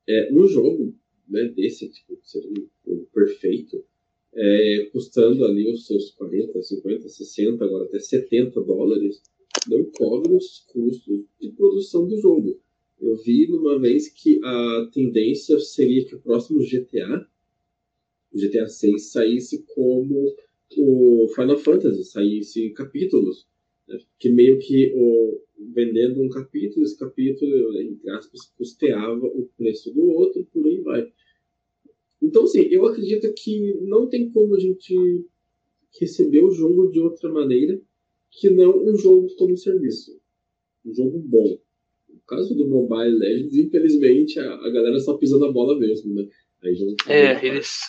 [0.10, 0.96] É, um jogo
[1.28, 3.86] né, desse, tipo, seria um, um perfeito,
[4.34, 9.22] é, custando ali os seus 40, 50, 60, agora até 70 dólares,
[9.67, 12.60] não cobre os custos de produção do jogo.
[13.00, 17.28] Eu vi numa vez que a tendência seria que o próximo GTA
[18.34, 20.34] o GTA 6 saísse como
[20.78, 23.46] o Final Fantasy, saísse capítulos,
[23.88, 24.00] né?
[24.17, 25.41] que meio que o,
[25.74, 31.12] vendendo um capítulo, esse capítulo, entre aspas, custeava o preço do outro, por aí vai.
[32.22, 35.26] Então, assim, eu acredito que não tem como a gente
[36.00, 37.82] receber o jogo de outra maneira
[38.30, 40.20] que não um jogo como serviço.
[40.86, 41.58] Um jogo bom.
[42.10, 46.28] No caso do Mobile Legends, infelizmente, a, a galera só pisa na bola mesmo, né?
[46.64, 47.80] Aí já é, eles,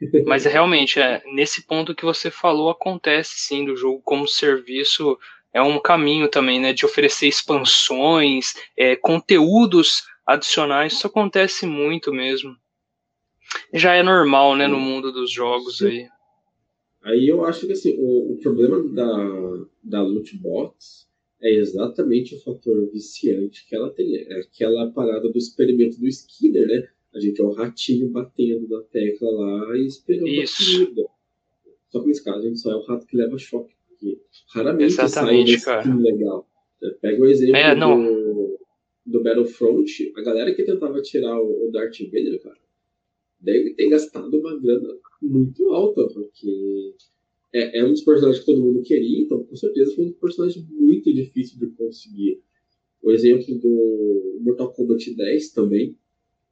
[0.26, 5.18] mas realmente, é, nesse ponto que você falou, acontece sim do jogo como serviço.
[5.52, 6.72] É um caminho também, né?
[6.72, 10.92] De oferecer expansões, é, conteúdos adicionais.
[10.92, 12.56] Isso acontece muito mesmo.
[13.72, 16.06] Já é normal, né, no mundo dos jogos aí.
[17.02, 21.08] Aí eu acho que assim, o, o problema da, da loot box
[21.40, 24.16] é exatamente o fator viciante que ela tem.
[24.16, 26.88] É aquela parada do experimento do Skinner, né?
[27.14, 30.62] A gente é o ratinho batendo na tecla lá e esperando Isso.
[30.62, 31.08] a comida.
[31.88, 34.20] Só que nesse caso a gente só é o rato que leva choque, porque
[34.54, 36.46] raramente Exatamente, sai um legal.
[37.00, 38.58] Pega o exemplo é, do,
[39.04, 42.56] do Battlefront, a galera que tentava tirar o, o Darth Vader, cara,
[43.40, 46.94] deve ter gastado uma grana muito alta, porque
[47.52, 50.66] é, é, um dos personagens que todo mundo queria, então com certeza foi um personagem
[50.70, 52.42] muito difícil de conseguir.
[53.02, 55.96] O exemplo do Mortal Kombat 10 também,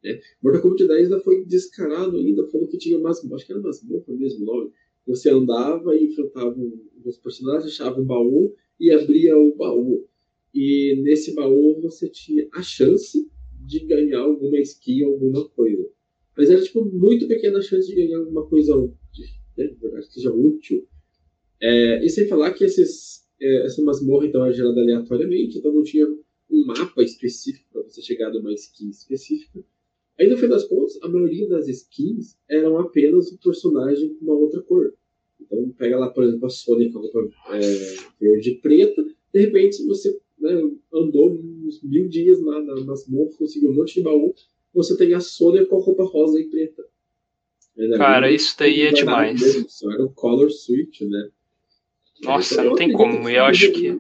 [0.03, 0.21] né?
[0.43, 4.05] Mortal Kombat 10 ainda foi descarado ainda, falando que tinha mais, acho que era masmorra
[4.09, 4.71] mesmo nome.
[5.07, 6.57] Você andava e enfrentava
[7.05, 10.07] os personagens, achava um baú e abria o baú.
[10.55, 13.31] E nesse baú você tinha a chance
[13.67, 15.89] de ganhar alguma skin, alguma coisa.
[16.39, 20.33] Mas era tipo muito pequena a chance de ganhar alguma coisa né, verdade, que seja
[20.33, 20.87] útil.
[21.61, 25.83] É, e sem falar que esses, é, essa masmorra então era gerada aleatoriamente, então não
[25.83, 29.65] tinha um mapa específico para você chegar numa skin específica.
[30.19, 34.35] Aí, no fim das contas, a maioria das skins eram apenas o personagem com uma
[34.35, 34.95] outra cor.
[35.41, 39.05] Então, pega lá, por exemplo, a Sony com a roupa é, verde e preta.
[39.33, 40.53] De repente, você né,
[40.93, 44.35] andou uns mil dias lá na masmorra, conseguiu um monte de baú.
[44.75, 46.85] Você tem a Sony com a roupa rosa e preta.
[47.97, 49.41] Cara, isso daí é demais.
[49.41, 51.31] Mesmo, só era o color switch, né?
[52.23, 53.29] Nossa, então, não tem como.
[53.29, 53.99] Eu acho que.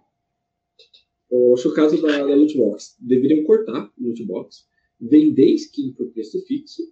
[1.30, 2.96] Eu acho o caso da, da Lootbox.
[2.98, 4.66] Deveriam cortar o Lootbox
[5.00, 6.82] vender skin por preço fixo,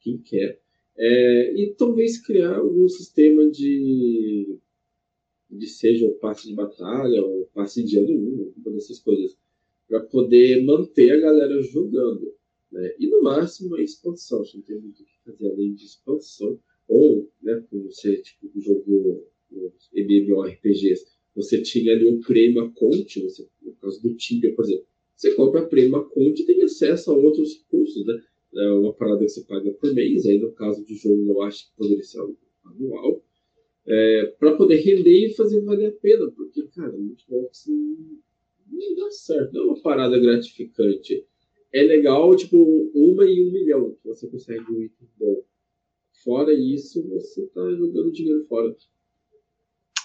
[0.00, 0.60] quem quer,
[0.96, 4.58] é, e talvez criar algum sistema de,
[5.48, 9.36] de seja o passe de batalha ou passe de ano 1, uma dessas coisas,
[9.86, 12.34] para poder manter a galera jogando.
[12.70, 12.94] Né?
[12.98, 17.30] E no máximo a expansão, não tem muito o que fazer além de expansão, ou,
[17.42, 19.28] né, como você tipo, jogou
[19.94, 24.86] MMORPGs, você tinha ali um prêmio a conte, você, no caso do Tibia, por exemplo,
[25.14, 28.22] você compra a Prima Conte e tem acesso a outros recursos, né?
[28.54, 31.66] É uma parada que você paga por mês, aí no caso de jogo eu acho
[31.66, 33.22] que poderia ser algo anual,
[33.86, 37.66] é, para poder render e fazer valer a pena, porque, cara, o Xbox
[38.70, 41.26] não dá certo, não é uma parada gratificante.
[41.72, 42.56] É legal, tipo,
[42.94, 45.42] uma em um milhão que você consegue um item bom.
[46.24, 48.74] Fora isso, você tá jogando dinheiro fora.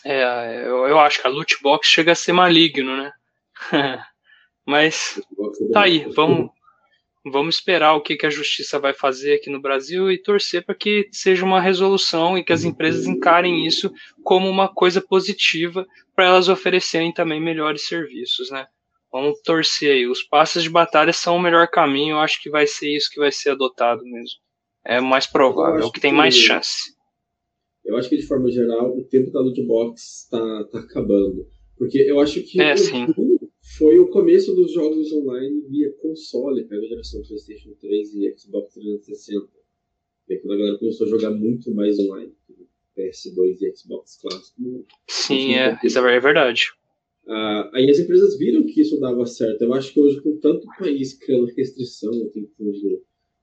[0.05, 3.11] É, eu, eu acho que a loot box chega a ser maligno, né?
[4.65, 5.21] Mas
[5.71, 6.49] tá aí, vamos,
[7.25, 10.75] vamos esperar o que, que a justiça vai fazer aqui no Brasil e torcer para
[10.75, 13.91] que seja uma resolução e que as empresas encarem isso
[14.23, 18.67] como uma coisa positiva para elas oferecerem também melhores serviços, né?
[19.13, 20.07] Vamos torcer aí.
[20.07, 22.15] Os passos de batalha são o melhor caminho.
[22.15, 24.39] Eu acho que vai ser isso que vai ser adotado mesmo.
[24.83, 26.91] É mais provável, o que tem mais chance.
[27.85, 31.47] Eu acho que, de forma geral, o tempo da loot box está tá acabando.
[31.77, 36.81] Porque eu acho que é, o foi o começo dos jogos online via console, pega
[36.81, 39.47] a geração PlayStation 3 e Xbox 360.
[40.29, 42.33] E quando a galera começou a jogar muito mais online.
[42.97, 44.85] PS2 e Xbox clássico.
[45.07, 46.71] Sim, é, isso é verdade.
[47.27, 49.61] Ah, aí as empresas viram que isso dava certo.
[49.61, 53.01] Eu acho que hoje, com tanto país criando restrição, tentando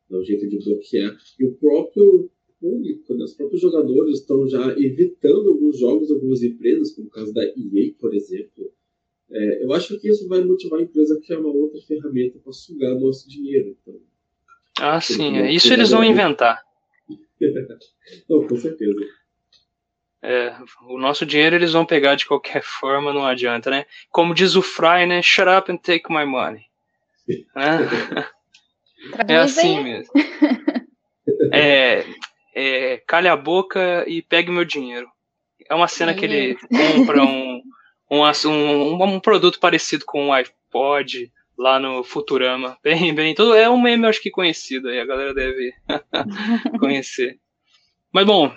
[0.08, 4.78] dar um jeito de bloquear, e o próprio público, né, os próprios jogadores estão já
[4.78, 8.70] evitando alguns jogos, algumas empresas, como o caso da EA, por exemplo.
[9.30, 12.52] É, eu acho que isso vai motivar a empresa a criar uma outra ferramenta para
[12.52, 13.76] sugar nosso dinheiro.
[13.80, 14.00] Então,
[14.78, 15.52] ah, sim, é.
[15.52, 16.62] isso eles vão inventar.
[18.28, 18.98] Não, com certeza.
[20.22, 23.86] É, o nosso dinheiro eles vão pegar de qualquer forma, não adianta, né?
[24.10, 25.22] Como diz o Fry, né?
[25.22, 26.64] Shut up and take my money.
[27.56, 30.12] É, é assim mesmo.
[31.52, 32.04] É,
[32.54, 35.08] é, calha a boca e pegue meu dinheiro.
[35.68, 36.56] É uma cena que ele
[36.96, 37.62] compra um,
[38.10, 42.76] um, um, um produto parecido com um iPod lá no Futurama.
[42.82, 45.72] Bem, bem, tudo é um meme, acho que conhecido aí, a galera deve
[46.80, 47.38] conhecer.
[48.12, 48.52] Mas bom,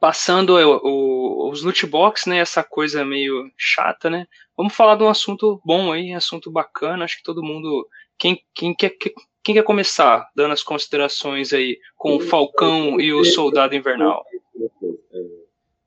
[0.00, 4.26] passando o, o, os loot box, né, essa coisa meio chata, né?
[4.56, 7.04] Vamos falar de um assunto bom aí, assunto bacana.
[7.04, 7.86] Acho que todo mundo,
[8.18, 8.96] quem, quem quer
[9.42, 14.22] quem quer começar dando as considerações aí com o Falcão e o Soldado Invernal?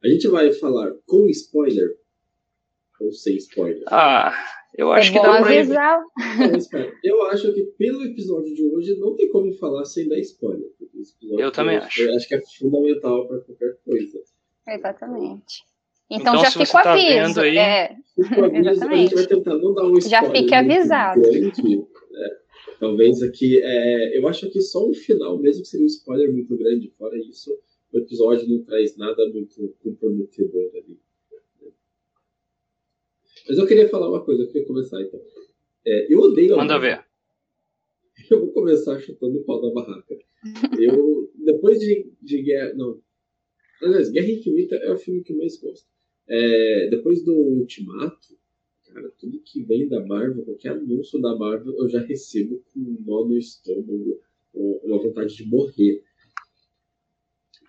[0.04, 1.96] A gente vai falar com spoiler
[3.00, 3.84] ou sem spoiler?
[3.86, 4.34] Ah,
[4.78, 6.02] eu acho é que dá pra avisar.
[7.04, 10.70] Eu acho que pelo episódio de hoje não tem como falar sem dar spoiler.
[11.38, 12.02] Eu também acho.
[12.02, 14.22] Eu acho que é fundamental para qualquer coisa.
[14.68, 15.64] Exatamente.
[16.10, 17.42] Então, então já fica o tá aviso.
[17.42, 17.58] Aí...
[17.58, 17.96] É.
[18.22, 20.10] Aviso, a gente vai tentar não dar um spoiler.
[20.10, 21.22] Já fique avisado.
[21.22, 22.30] Grande, né?
[22.80, 26.92] Talvez aqui, é, eu acho que só o final mesmo seria um spoiler muito grande.
[26.98, 27.52] Fora isso,
[27.94, 31.00] o episódio não traz nada muito comprometedor ali.
[33.52, 35.20] Mas eu queria falar uma coisa, eu queria começar então.
[35.86, 36.56] É, eu odeio.
[36.56, 37.04] Manda ver.
[38.32, 40.18] Eu vou começar chutando o pau da barraca.
[40.80, 42.74] Eu, depois de, de Guerra.
[42.76, 43.02] Não.
[43.82, 45.86] Aliás, Guerra Infinita é o filme que eu mais gosto.
[46.30, 48.38] É, depois do Ultimato,
[48.86, 52.98] Cara, tudo que vem da Marvel, qualquer anúncio da Marvel, eu já recebo com um
[53.06, 54.22] nó no estômago,
[54.54, 56.02] uma vontade de morrer.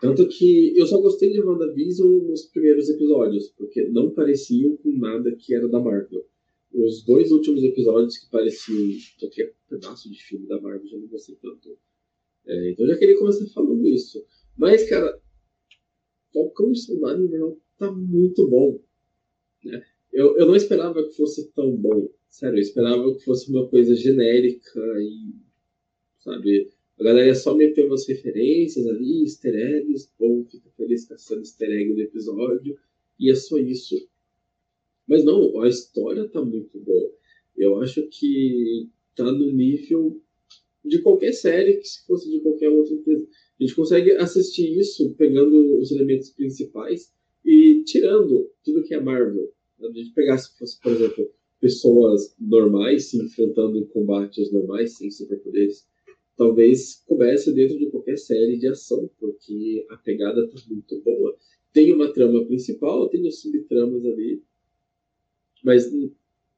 [0.03, 5.33] Tanto que eu só gostei de WandaVision nos primeiros episódios, porque não pareciam com nada
[5.37, 6.27] que era da Marvel.
[6.75, 11.37] Os dois últimos episódios que pareciam qualquer pedaço de filme da Marvel já não gostei
[11.37, 11.79] tanto.
[12.45, 14.27] É, então eu já queria começar falando isso.
[14.59, 15.23] Mas, cara,
[16.35, 18.81] Falcão e Soldado Invernal tá muito bom.
[19.65, 19.85] Né?
[20.13, 22.11] Eu, eu não esperava que fosse tão bom.
[22.29, 25.33] Sério, eu esperava que fosse uma coisa genérica e.
[26.19, 26.73] Sabe?
[27.03, 31.93] A galera só meteu umas referências ali, easter eggs, bom, fica feliz caçando easter egg
[31.93, 32.79] do episódio,
[33.19, 33.97] e é só isso.
[35.09, 37.13] Mas não, a história tá muito boa.
[37.57, 40.23] Eu acho que tá no nível
[40.85, 43.27] de qualquer série que se fosse de qualquer outra empresa.
[43.59, 47.13] A gente consegue assistir isso pegando os elementos principais
[47.45, 49.53] e tirando tudo que é Marvel
[49.85, 55.85] a gente pegasse, por exemplo, pessoas normais se enfrentando em combates normais, sem superpoderes,
[56.43, 61.37] talvez coubesse dentro de qualquer série de ação, porque a pegada tá muito boa.
[61.73, 64.43] Tem uma trama principal, tem os subtramas ali,
[65.65, 65.89] mas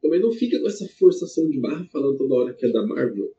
[0.01, 3.31] também não fica com essa forçação de barra falando toda hora que é da Marvel.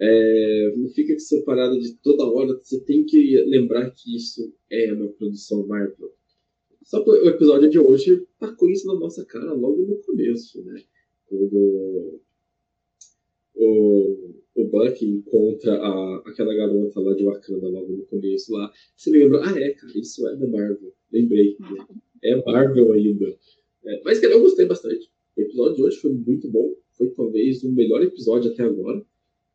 [0.00, 4.54] É, não fica com essa parada de toda hora você tem que lembrar que isso
[4.70, 6.12] é uma produção Marvel.
[6.84, 10.80] Só que o episódio de hoje tacou isso na nossa cara logo no começo, né?
[11.26, 12.20] Quando
[13.56, 18.70] o, o Buck encontra a, aquela garota lá de Wakanda logo no começo lá.
[18.96, 20.92] Você lembra, ah é, cara, isso é da Marvel.
[21.12, 21.56] Lembrei.
[21.60, 21.86] Né?
[22.24, 23.36] É Marvel ainda.
[23.84, 25.10] É, mas, cara, eu gostei bastante.
[25.36, 26.74] O episódio de hoje foi muito bom.
[26.92, 29.04] Foi talvez o melhor episódio até agora.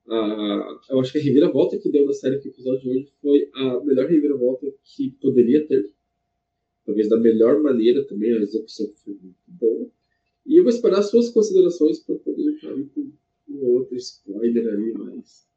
[0.07, 3.07] Ah, eu acho que a reviravolta que deu na série que o episódio de hoje
[3.21, 5.85] foi a melhor reviravolta que poderia ter
[6.85, 9.89] talvez da melhor maneira também, a execução foi muito boa.
[10.45, 13.11] E eu vou esperar as suas considerações para poder entrar com
[13.47, 15.47] um outro spoiler ali mais,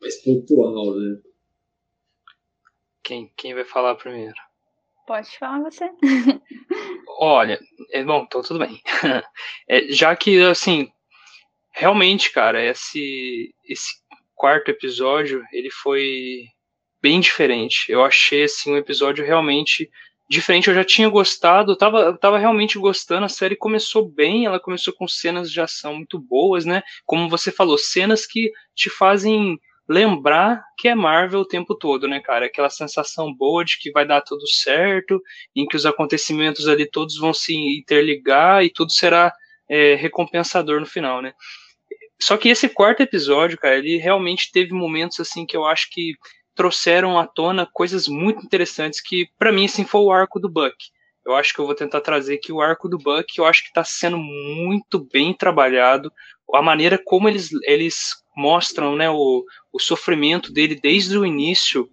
[0.00, 1.20] mais pontual, né?
[3.02, 4.34] Quem, quem vai falar primeiro?
[5.06, 5.90] Pode falar você.
[7.18, 7.58] Olha,
[7.90, 8.80] é, bom, então tudo bem.
[9.68, 10.90] É, já que, assim,
[11.72, 14.00] realmente, cara, esse, esse
[14.34, 16.44] quarto episódio, ele foi
[17.00, 17.90] bem diferente.
[17.90, 19.90] Eu achei, assim, um episódio realmente
[20.30, 20.68] diferente.
[20.68, 23.26] Eu já tinha gostado, tava, tava realmente gostando.
[23.26, 26.82] A série começou bem, ela começou com cenas de ação muito boas, né?
[27.04, 29.58] Como você falou, cenas que te fazem
[29.88, 32.46] lembrar que é Marvel o tempo todo, né, cara?
[32.46, 35.20] Aquela sensação boa de que vai dar tudo certo,
[35.54, 39.32] em que os acontecimentos ali todos vão se interligar e tudo será
[39.68, 41.32] é, recompensador no final, né?
[42.22, 46.12] Só que esse quarto episódio, cara, ele realmente teve momentos assim que eu acho que
[46.60, 50.76] trouxeram à tona coisas muito interessantes que, para mim, assim, foi o arco do Buck.
[51.24, 53.68] Eu acho que eu vou tentar trazer aqui o arco do Buck, eu acho que
[53.68, 56.12] está sendo muito bem trabalhado.
[56.54, 59.42] A maneira como eles, eles mostram né, o,
[59.72, 61.88] o sofrimento dele desde o início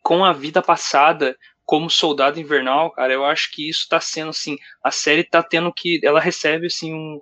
[0.00, 4.56] com a vida passada como soldado invernal, cara, eu acho que isso está sendo assim,
[4.80, 7.20] a série está tendo que, ela recebe assim um,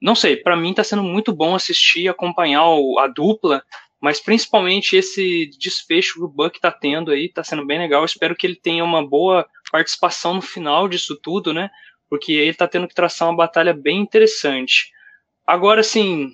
[0.00, 3.62] não sei, para mim está sendo muito bom assistir, acompanhar a dupla
[4.04, 8.02] mas principalmente esse desfecho que o Buck tá tendo aí, tá sendo bem legal.
[8.02, 11.70] Eu espero que ele tenha uma boa participação no final disso tudo, né?
[12.10, 14.90] Porque ele tá tendo que traçar uma batalha bem interessante.
[15.46, 16.30] Agora, assim,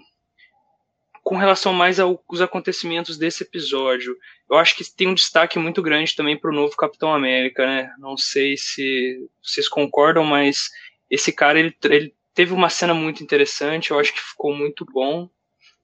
[1.22, 4.16] com relação mais aos acontecimentos desse episódio,
[4.50, 7.94] eu acho que tem um destaque muito grande também para o novo Capitão América, né?
[8.00, 10.68] Não sei se vocês concordam, mas
[11.08, 15.30] esse cara ele, ele teve uma cena muito interessante, eu acho que ficou muito bom.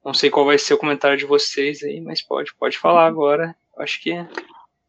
[0.07, 3.53] Não sei qual vai ser o comentário de vocês aí, mas pode, pode falar agora.
[3.77, 4.11] Acho que.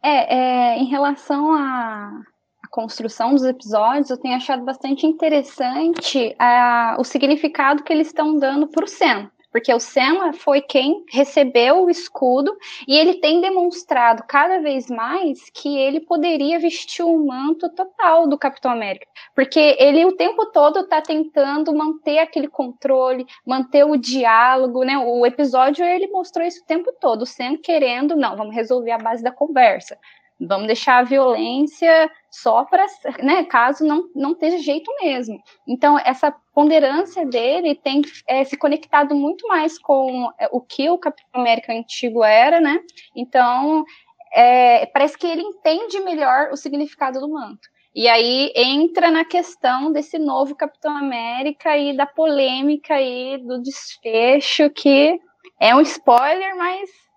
[0.01, 2.23] É, é em relação à
[2.71, 8.69] construção dos episódios, eu tenho achado bastante interessante uh, o significado que eles estão dando
[8.69, 9.29] para o Sam
[9.59, 12.57] porque o Sam foi quem recebeu o escudo
[12.87, 18.39] e ele tem demonstrado cada vez mais que ele poderia vestir o manto total do
[18.39, 24.85] Capitão América, porque ele o tempo todo está tentando manter aquele controle, manter o diálogo,
[24.85, 24.97] né?
[24.97, 28.99] O episódio ele mostrou isso o tempo todo, o Sam querendo, não, vamos resolver a
[28.99, 29.99] base da conversa.
[30.41, 32.87] Vamos deixar a violência só para,
[33.23, 35.43] né, caso não, não esteja jeito mesmo.
[35.67, 40.99] Então, essa ponderância dele tem é, se conectado muito mais com é, o que o
[40.99, 42.81] Capitão América antigo era, né?
[43.17, 43.85] Então,
[44.33, 47.69] é, parece que ele entende melhor o significado do manto.
[47.95, 54.71] E aí entra na questão desse novo Capitão América e da polêmica aí do desfecho,
[54.71, 55.19] que
[55.59, 57.08] é um spoiler, mas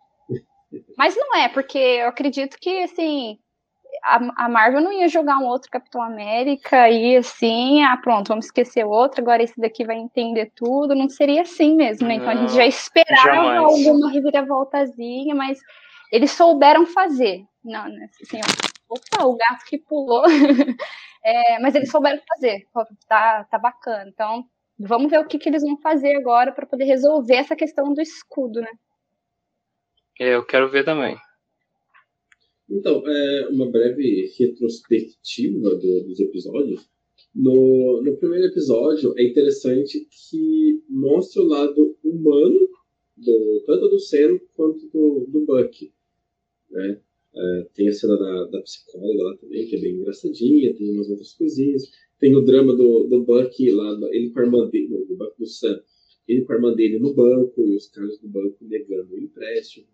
[0.97, 3.37] mas não é, porque eu acredito que, assim,
[4.03, 8.45] a, a, Marvel não ia jogar um outro Capitão América e assim, ah, pronto, vamos
[8.45, 10.95] esquecer outro, agora esse daqui vai entender tudo.
[10.95, 12.15] Não seria assim mesmo, né?
[12.15, 13.59] Então a gente já esperava jamais.
[13.59, 15.59] alguma reviravoltazinha, mas
[16.11, 17.43] eles souberam fazer.
[17.63, 18.09] Não, né?
[18.21, 20.23] Assim, ó, opa, o gato que pulou.
[21.23, 22.67] é, mas eles souberam fazer.
[23.07, 24.05] Tá, tá bacana.
[24.07, 24.45] Então,
[24.79, 28.01] vamos ver o que, que eles vão fazer agora para poder resolver essa questão do
[28.01, 28.71] escudo, né?
[30.19, 31.15] É, eu quero ver também.
[32.69, 36.89] Então, é uma breve retrospectiva do, dos episódios.
[37.35, 42.69] No, no primeiro episódio, é interessante que mostra o lado humano,
[43.17, 45.91] do, tanto do Sam quanto do, do Buck.
[46.71, 46.99] Né?
[47.33, 51.09] É, tem a cena da, da psicóloga lá também, que é bem engraçadinha, tem umas
[51.09, 51.89] outras coisinhas.
[52.19, 55.45] Tem o drama do, do Buck lá, ele com a irmã dele, do Buck do
[55.45, 55.81] Sam,
[56.27, 59.87] ele com a irmã dele no banco e os caras do banco negando o empréstimo.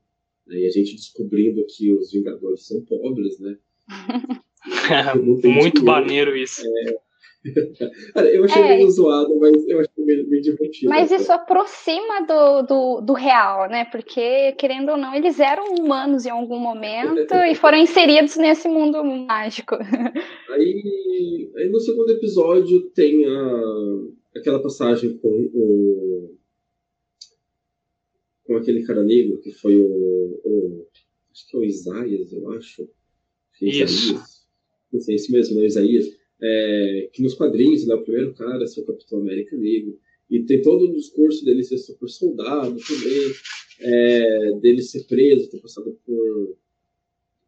[0.48, 0.60] Né?
[0.60, 3.58] E a gente descobrindo que os Vingadores são pobres, né?
[5.46, 6.62] Muito maneiro isso.
[6.66, 7.08] É...
[8.34, 8.78] Eu achei é.
[8.78, 10.90] meio zoado, mas eu achei meio, meio divertido.
[10.90, 13.86] Mas isso aproxima do, do, do, real, né?
[13.86, 19.04] Porque, querendo ou não, eles eram humanos em algum momento e foram inseridos nesse mundo
[19.04, 19.76] mágico.
[20.50, 26.37] Aí, aí no segundo episódio tem a, aquela passagem com o
[28.48, 30.88] com aquele cara negro que foi o, o
[31.32, 32.90] acho que é o Isaías, eu acho.
[33.62, 34.16] Isso.
[34.92, 36.08] Não sei, esse mesmo, né, o Isaías.
[36.42, 40.00] É, que nos quadrinhos, né, o primeiro cara a ser o Capitão América negro.
[40.30, 43.32] E tem todo o discurso dele ser super soldado também,
[43.82, 46.58] é, dele ser preso, ter passado por,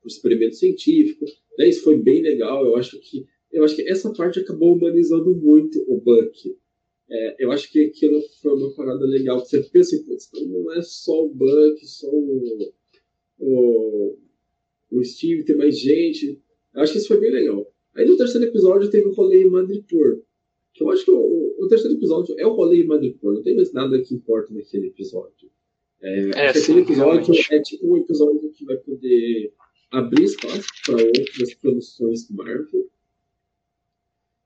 [0.01, 1.25] por experimento científico.
[1.57, 2.65] Né, isso foi bem legal.
[2.65, 6.55] Eu acho que eu acho que essa parte acabou humanizando muito o Buck.
[7.11, 9.39] É, eu acho que aquilo foi uma parada legal.
[9.39, 12.73] Você pensa assim, não é só o Buck, só o,
[13.39, 14.17] o,
[14.91, 16.39] o Steve, tem mais gente.
[16.73, 17.71] Eu acho que isso foi bem legal.
[17.95, 20.21] Aí no terceiro episódio teve o rolê em Madripoor.
[20.73, 23.33] Que eu acho que o, o, terceiro episódio é o rolê em Madripoor.
[23.33, 25.49] Não tem mais nada que importa naquele episódio.
[26.01, 27.53] É, é, aquele episódio realmente.
[27.53, 29.51] é tipo um episódio que vai poder
[29.91, 32.87] abrir espaço para outras produções Marvel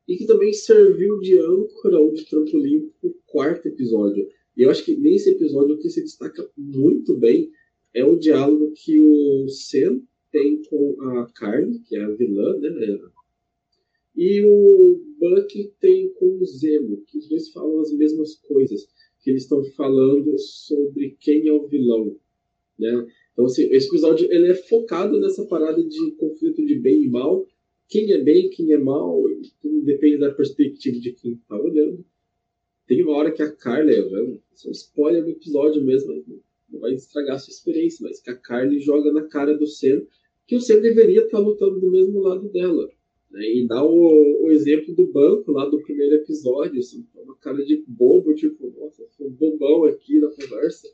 [0.07, 4.27] e que também serviu de âncora ou de trampolim para o quarto episódio.
[4.55, 7.51] E eu acho que nesse episódio o que se destaca muito bem
[7.93, 10.01] é o diálogo que o Sam
[10.31, 12.99] tem com a Carly, que é a vilã, né?
[14.15, 18.87] E o Buck tem com o Zemo, que os dois falam as mesmas coisas,
[19.21, 22.15] que eles estão falando sobre quem é o vilão,
[22.77, 23.07] né?
[23.31, 27.47] Então, assim, esse episódio ele é focado nessa parada de conflito de bem e mal,
[27.93, 29.23] quem é bem, quem é mal,
[29.61, 32.03] tudo depende da perspectiva de quem está olhando.
[32.87, 33.93] Tem uma hora que a Carly,
[34.51, 36.25] isso é um spoiler do episódio mesmo,
[36.67, 40.01] não vai estragar a sua experiência, mas que a Carly joga na cara do Sam
[40.47, 42.89] que o Sam deveria estar tá lutando do mesmo lado dela.
[43.29, 43.45] Né?
[43.47, 47.83] E dá o, o, exemplo do banco lá do primeiro episódio, assim, uma cara de
[47.87, 50.89] bobo, tipo, nossa, um bobão aqui na conversa.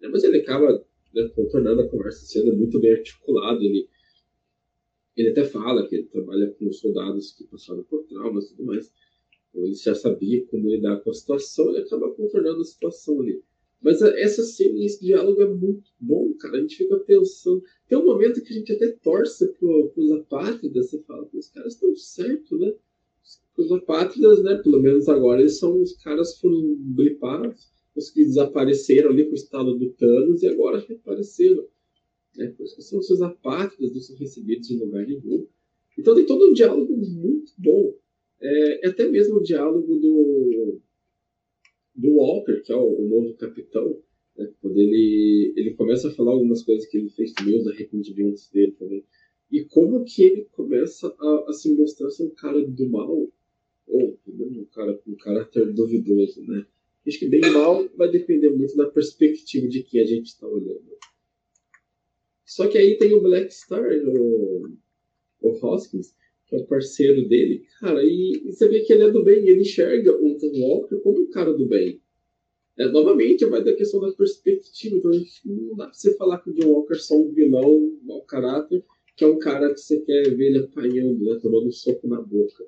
[0.00, 0.80] É, mas ele acaba
[1.12, 3.62] né, contornando a conversa sendo muito bem articulado.
[3.64, 3.88] Ele,
[5.16, 8.92] ele até fala que ele trabalha com soldados que passaram por traumas e tudo mais.
[9.50, 13.42] Então ele já sabia como lidar com a situação, ele acaba contornando a situação ali.
[13.84, 16.56] Mas essa cena e esse diálogo é muito bom, cara.
[16.56, 17.62] A gente fica pensando.
[17.86, 20.88] Tem um momento que a gente até torce pro, pros apátridas.
[20.88, 22.74] Você fala, os caras estão certos, né?
[23.58, 24.56] Os apátridas, né?
[24.56, 29.32] Pelo menos agora, eles são os caras que foram blipados, os que desapareceram ali com
[29.32, 31.66] o estado do Thanos e agora reapareceram.
[32.36, 32.48] Né?
[32.56, 35.46] Por isso que são os apátridas, não são recebidos em lugar nenhum.
[35.98, 37.94] Então tem todo um diálogo muito bom.
[38.40, 40.80] É, até mesmo o diálogo do
[41.94, 43.96] do Walker, que é o, o novo capitão,
[44.36, 48.50] né, quando ele, ele começa a falar algumas coisas que ele fez também, os arrependimentos
[48.50, 49.04] dele também,
[49.50, 53.28] e como que ele começa a, a se mostrar ser um cara do mal,
[53.86, 56.66] ou um cara um caráter duvidoso, né?
[57.06, 60.96] Acho que bem mal vai depender muito da perspectiva de quem a gente está olhando.
[62.44, 64.68] Só que aí tem o Black Star, o,
[65.40, 66.14] o Hoskins,
[66.46, 69.62] que é o parceiro dele, cara, e, você vê que ele é do bem, ele
[69.62, 72.00] enxerga o Tom Walker como um cara do bem.
[72.76, 75.10] É, novamente, vai da questão da perspectiva, então
[75.44, 78.22] não dá pra você falar que o John Walker é só um vilão, um mau
[78.22, 78.84] caráter,
[79.16, 82.20] que é um cara que você quer ver ele apanhando, né, tomando um soco na
[82.20, 82.66] boca.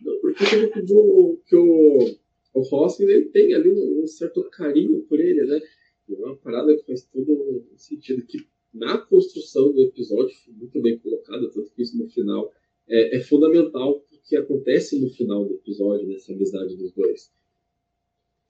[0.00, 2.16] Não, porque você vê que o, que o,
[2.54, 5.60] o Hoskins, ele tem ali um, um, certo carinho por ele, né,
[6.08, 8.38] é uma parada que faz todo sentido, que
[8.74, 12.52] na construção do episódio foi muito bem colocada, tanto que isso no final
[12.88, 17.30] é, é fundamental que acontece no final do episódio, nessa amizade dos dois.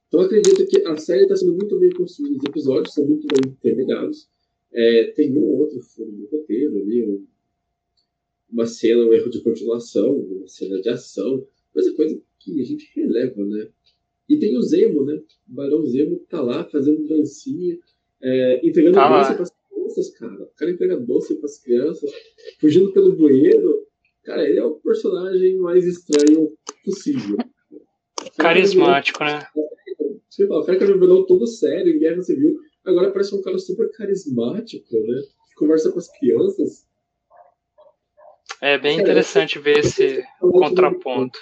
[0.08, 3.52] Então acredito que a série está sendo muito bem construída, os episódios são muito bem
[3.52, 4.28] interligados.
[4.72, 7.26] É, tem um ou outro furo no roteiro ali, um,
[8.50, 12.64] uma cena, um erro de continuação, uma cena de ação, mas é coisa que a
[12.64, 13.68] gente releva, né?
[14.28, 15.20] E tem o Zemo, né?
[15.48, 17.78] O Barão Zemo tá lá fazendo dancinha,
[18.22, 19.50] é, entregando tá para as
[19.94, 20.42] crianças, cara.
[20.42, 22.10] O cara entrega doce para as crianças,
[22.60, 23.86] fugindo pelo bueiro.
[24.24, 27.36] Cara, ele é o personagem mais estranho possível.
[28.38, 29.46] Carismático, né?
[30.30, 33.34] Sei lá, o cara que era um vilão todo sério em Guerra Civil, agora parece
[33.34, 35.22] um cara super carismático, né?
[35.48, 36.86] Que conversa com as crianças.
[38.60, 41.38] É bem interessante ver esse contraponto.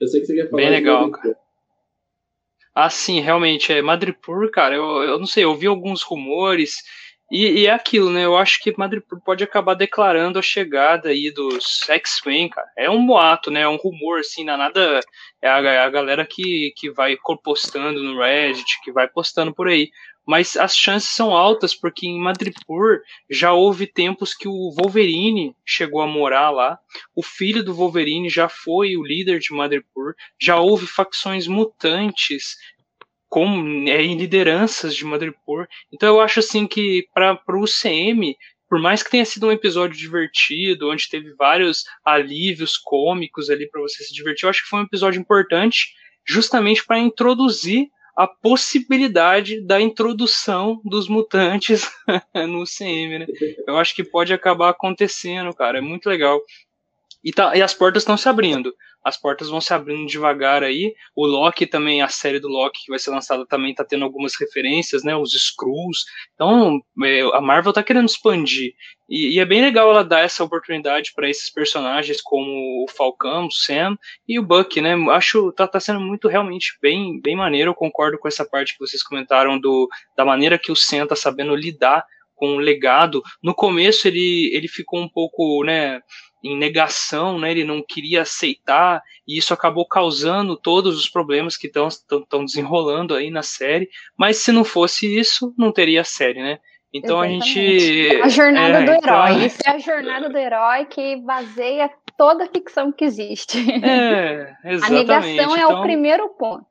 [0.00, 0.62] Eu sei que você quer falar.
[0.62, 1.36] Bem legal, cara.
[2.80, 3.72] Ah, sim, realmente.
[3.72, 4.76] É Madripoor, cara.
[4.76, 6.76] Eu, eu não sei, eu vi alguns rumores
[7.28, 8.24] e, e, é aquilo, né?
[8.24, 12.68] Eu acho que Madrid pode acabar declarando a chegada aí dos X-Men, cara.
[12.76, 13.62] É um boato, né?
[13.62, 15.00] É um rumor, assim, não é nada.
[15.42, 19.66] É a, é a galera que, que vai postando no Reddit, que vai postando por
[19.66, 19.90] aí.
[20.28, 23.00] Mas as chances são altas, porque em Madripoor
[23.30, 26.78] já houve tempos que o Wolverine chegou a morar lá.
[27.16, 30.14] O filho do Wolverine já foi o líder de Madripoor.
[30.38, 32.58] Já houve facções mutantes
[33.26, 35.66] como é, em lideranças de Madripoor.
[35.90, 38.36] Então eu acho assim que para o UCM,
[38.68, 43.80] por mais que tenha sido um episódio divertido, onde teve vários alívios cômicos ali para
[43.80, 45.94] você se divertir, eu acho que foi um episódio importante
[46.26, 47.88] justamente para introduzir
[48.18, 51.88] a possibilidade da introdução dos mutantes
[52.34, 53.26] no UCM, né?
[53.64, 55.78] Eu acho que pode acabar acontecendo, cara.
[55.78, 56.40] É muito legal.
[57.22, 60.94] E, tá, e as portas estão se abrindo as portas vão se abrindo devagar aí.
[61.14, 64.34] O Loki também, a série do Loki que vai ser lançada também tá tendo algumas
[64.38, 65.16] referências, né?
[65.16, 66.04] Os Screws.
[66.34, 68.72] Então, é, a Marvel tá querendo expandir.
[69.08, 73.46] E, e, é bem legal ela dar essa oportunidade para esses personagens como o Falcão,
[73.46, 73.96] o Sam
[74.28, 74.94] e o Buck, né?
[75.10, 77.70] Acho tá, tá sendo muito realmente bem, bem maneiro.
[77.70, 81.16] Eu concordo com essa parte que vocês comentaram do, da maneira que o Sam tá
[81.16, 82.04] sabendo lidar
[82.38, 83.22] com o legado.
[83.42, 86.00] No começo ele, ele ficou um pouco, né?
[86.42, 87.50] Em negação, né?
[87.50, 93.30] Ele não queria aceitar e isso acabou causando todos os problemas que estão desenrolando aí
[93.30, 93.88] na série.
[94.16, 96.58] Mas se não fosse isso, não teria série, né?
[96.92, 97.58] Então Exatamente.
[97.58, 98.22] a gente.
[98.22, 99.30] A jornada é, do então herói.
[99.32, 99.46] Então...
[99.46, 103.58] Isso é a jornada do herói que baseia toda a ficção que existe.
[103.84, 105.10] É, exatamente.
[105.12, 105.80] A negação é então...
[105.80, 106.66] o primeiro ponto.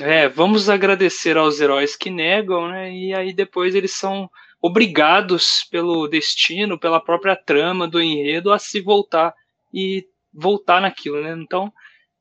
[0.00, 2.90] É, vamos agradecer aos heróis que negam, né?
[2.92, 4.30] E aí depois eles são
[4.60, 9.34] obrigados pelo destino, pela própria trama do enredo a se voltar
[9.72, 11.36] e voltar naquilo, né?
[11.38, 11.72] Então,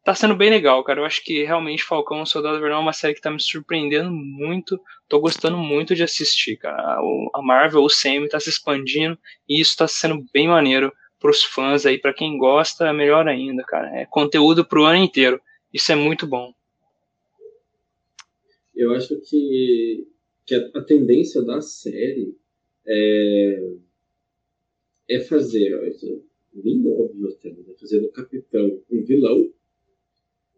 [0.04, 1.02] tá sendo bem legal, cara.
[1.02, 4.80] Eu acho que realmente Falcão Soldado Invernal é uma série que tá me surpreendendo muito.
[5.10, 7.00] Tô gostando muito de assistir, cara.
[7.34, 9.18] A Marvel, o CM tá se expandindo
[9.50, 13.64] e isso tá sendo bem maneiro pros fãs aí, para quem gosta, é melhor ainda,
[13.64, 13.90] cara.
[14.00, 15.42] É conteúdo pro ano inteiro.
[15.74, 16.54] Isso é muito bom.
[18.76, 20.08] Eu acho que,
[20.48, 22.34] que a, a tendência da série
[22.88, 23.74] é,
[25.10, 25.78] é fazer,
[26.54, 27.76] bem óbvio até, né?
[27.78, 29.52] fazer do capitão um vilão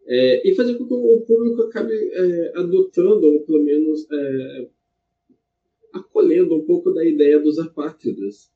[0.06, 4.68] é, e fazer com que o público acabe é, adotando, ou pelo menos é,
[5.92, 8.50] acolhendo um pouco da ideia dos apátridas.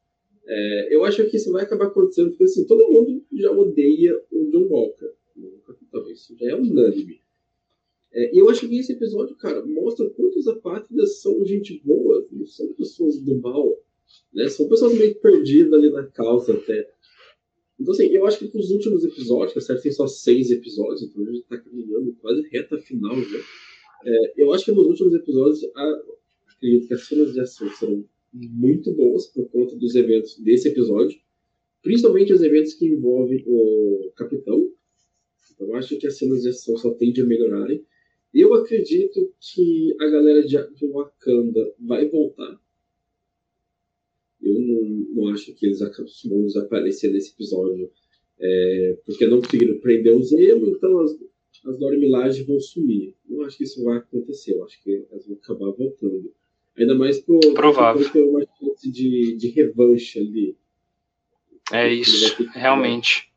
[0.47, 4.51] É, eu acho que isso vai acabar acontecendo, porque assim, todo mundo já odeia o
[4.51, 7.21] John Walker, o capitão, isso já é unânime.
[8.15, 12.73] É, eu acho que esse episódio, cara, mostra quantos apátridas são gente boa, não são
[12.75, 13.77] pessoas do mal,
[14.33, 14.49] né?
[14.49, 16.89] São pessoas meio perdidas ali na causa até.
[17.79, 21.23] Então, assim, eu acho que nos últimos episódios, a série tem só seis episódios, então
[21.23, 23.39] a gente está caminhando quase reta final já.
[24.07, 26.03] É, eu acho que nos últimos episódios, a,
[26.55, 31.19] acredito que as cenas de ação serão muito boas por conta dos eventos desse episódio,
[31.83, 34.71] principalmente os eventos que envolvem o Capitão.
[35.53, 37.85] Então, eu acho que as cenas de ação só tendem a melhorarem.
[38.35, 40.57] Eu acredito que a galera de
[40.89, 42.61] Wakanda vai voltar
[44.45, 44.83] eu não,
[45.15, 47.91] não acho que eles vão desaparecer nesse episódio,
[48.39, 51.17] é, porque não conseguiram prender o Zemo, então as,
[51.65, 53.15] as Dormilagens vão sumir.
[53.27, 56.33] Não acho que isso vai acontecer, eu acho que elas vão acabar voltando.
[56.77, 58.11] Ainda mais por Provável.
[58.11, 60.57] ter uma chance de, de revanche ali.
[61.73, 63.33] É isso, realmente.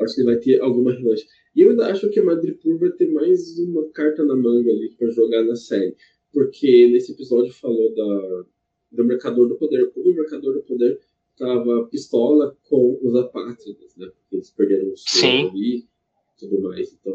[0.00, 1.26] Acho que vai ter alguma revanche.
[1.54, 4.90] E eu ainda acho que a Madripoor vai ter mais uma carta na manga ali
[4.98, 5.94] para jogar na série.
[6.32, 8.44] Porque nesse episódio falou da,
[8.90, 9.90] do Mercador do Poder.
[9.90, 10.98] Como o Mercador do Poder
[11.32, 14.06] estava pistola com os apátridas, né?
[14.06, 15.86] Porque eles perderam o ali e
[16.38, 16.92] tudo mais.
[16.92, 17.14] Então,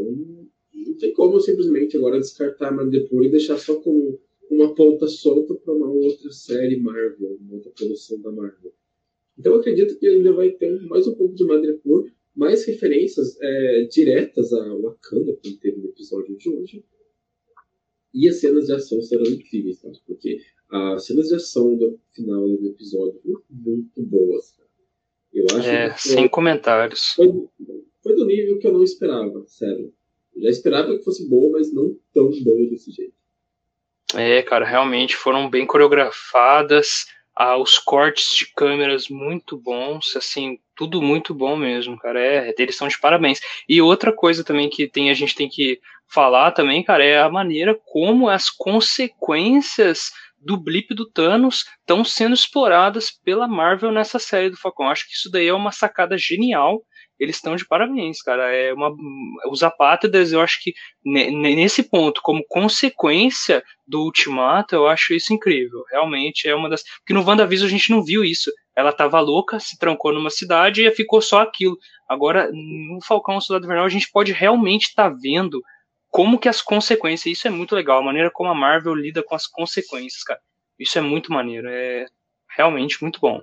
[0.73, 4.19] não tem como simplesmente agora descartar a Madripoor e deixar só como
[4.49, 8.73] uma ponta solta para uma outra série Marvel, uma outra produção da Marvel.
[9.37, 12.09] Então, eu acredito que ainda vai ter mais um pouco de Madripoor,
[12.39, 16.85] mais referências é, diretas a Wakanda, como teve no episódio de hoje.
[18.13, 19.89] E as cenas de ação serão incríveis, tá?
[20.07, 24.51] porque as cenas de ação do final do episódio foram muito boas.
[24.51, 24.69] Cara.
[25.33, 27.09] Eu acho é, sem comentários.
[27.09, 27.27] Foi,
[28.01, 29.93] foi, do nível que eu não esperava, sério.
[30.33, 33.13] Eu já esperava que fosse boa, mas não tão boa desse jeito.
[34.15, 37.05] É, cara, realmente foram bem coreografadas,
[37.35, 42.19] ah, os cortes de câmeras muito bons, assim, tudo muito bom mesmo, cara.
[42.19, 43.39] É, eles são de parabéns.
[43.67, 47.29] E outra coisa também que tem, a gente tem que falar também, cara, é a
[47.29, 50.11] maneira como as consequências
[50.41, 54.89] do blip do Thanos estão sendo exploradas pela Marvel nessa série do Falcão.
[54.89, 56.81] Acho que isso daí é uma sacada genial.
[57.19, 58.55] Eles estão de parabéns, cara.
[58.55, 58.95] É uma,
[59.49, 65.83] os apátridas, eu acho que nesse ponto, como consequência do Ultimato, eu acho isso incrível.
[65.91, 66.83] Realmente é uma das.
[66.99, 68.51] Porque no WandaVision a gente não viu isso.
[68.75, 71.77] Ela tava louca, se trancou numa cidade e ficou só aquilo.
[72.07, 75.61] Agora, no Falcão Soldado Invernal, a gente pode realmente estar tá vendo
[76.09, 79.35] como que as consequências, isso é muito legal, a maneira como a Marvel lida com
[79.35, 80.39] as consequências, cara.
[80.79, 82.05] Isso é muito maneiro, é
[82.55, 83.41] realmente muito bom.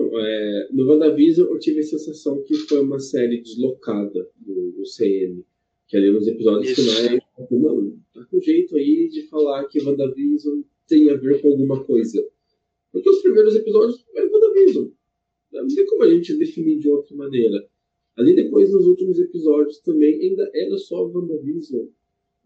[0.00, 5.44] É, no WandaVision eu tive a sensação que foi uma série deslocada do, do CM,
[5.86, 6.82] que ali nos episódios isso.
[6.82, 7.20] finais,
[7.50, 12.26] mano, tá com jeito aí de falar que WandaVision tem a ver com alguma coisa.
[12.92, 14.88] Porque os primeiros episódios é WandaVision.
[15.52, 17.68] Não tem como a gente definir de outra maneira.
[18.16, 21.86] Ali depois, nos últimos episódios, também ainda era só WandaVision.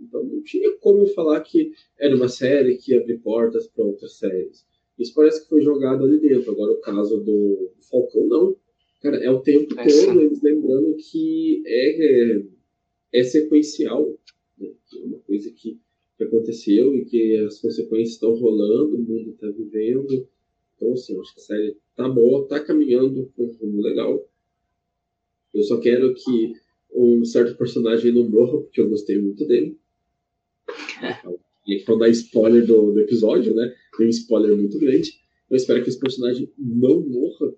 [0.01, 4.67] Então não tinha como falar que era uma série que abre portas para outras séries.
[4.99, 6.53] Isso parece que foi jogado ali dentro.
[6.53, 8.57] Agora, o caso do Falcão, não.
[9.01, 12.43] Cara, é o tempo é todo eles lembrando que é, é,
[13.15, 14.17] é sequencial.
[14.59, 14.71] Né?
[14.95, 15.79] É uma coisa que,
[16.17, 20.29] que aconteceu e que as consequências estão rolando, o mundo está vivendo.
[20.77, 24.29] Então, assim, acho que a série tá boa, tá caminhando para um rumo legal.
[25.53, 26.55] Eu só quero que
[26.95, 29.77] um certo personagem não morra, porque eu gostei muito dele.
[31.65, 33.73] E para dar spoiler do, do episódio, né?
[33.97, 35.21] Tem um spoiler muito grande.
[35.51, 37.55] Eu espero que esse personagem não morra.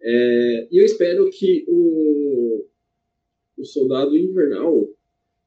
[0.00, 2.64] É, e eu espero que o,
[3.56, 4.88] o soldado invernal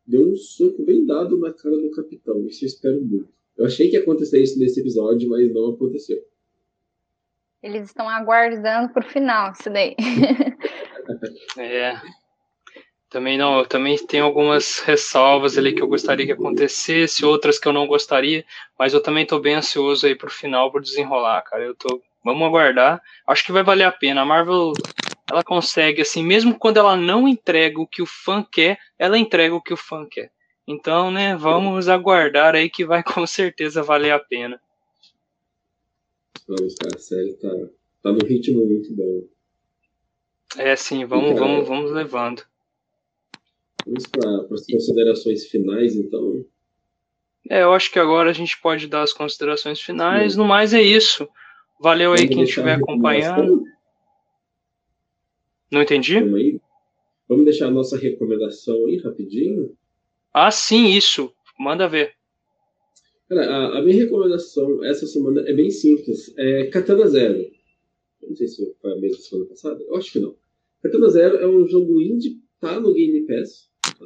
[0.05, 2.45] dê um soco bem dado na cara do capitão.
[2.45, 3.33] Isso eu espero muito.
[3.57, 6.21] Eu achei que ia acontecer isso nesse episódio, mas não aconteceu.
[7.63, 9.95] Eles estão aguardando pro final, isso daí.
[11.57, 11.93] É.
[13.09, 17.67] Também não, eu também tenho algumas ressalvas ali que eu gostaria que acontecesse, outras que
[17.67, 18.43] eu não gostaria,
[18.77, 21.63] mas eu também tô bem ansioso aí pro final, pro desenrolar, cara.
[21.63, 23.01] Eu tô, vamos aguardar.
[23.27, 24.21] Acho que vai valer a pena.
[24.21, 24.73] A Marvel,
[25.31, 29.55] ela consegue assim, mesmo quando ela não entrega o que o fã quer, ela entrega
[29.55, 30.31] o que o fã quer.
[30.67, 34.59] Então, né, vamos aguardar aí que vai com certeza valer a pena.
[36.47, 37.49] Vamos, cara, a série tá,
[38.03, 39.23] tá no ritmo muito bom.
[40.57, 42.43] É, sim, vamos, vamos, vamos levando.
[43.85, 46.43] Vamos para as considerações finais, então.
[47.49, 50.33] É, eu acho que agora a gente pode dar as considerações finais.
[50.33, 50.39] Sim.
[50.39, 51.27] No mais é isso.
[51.79, 53.63] Valeu aí quem estiver acompanhando.
[55.71, 56.15] Não entendi?
[57.27, 59.75] Vamos deixar a nossa recomendação aí rapidinho.
[60.33, 61.31] Ah, sim, isso.
[61.59, 62.13] Manda ver.
[63.29, 66.33] Cara, a, a, minha recomendação essa semana é bem simples.
[66.37, 67.39] É Katana Zero.
[68.21, 69.83] Eu não sei se foi a mesma semana passada.
[69.83, 70.35] Eu acho que não.
[70.81, 73.69] Katana Zero é um jogo indie, tá no Game Pass.
[73.93, 74.05] Tá?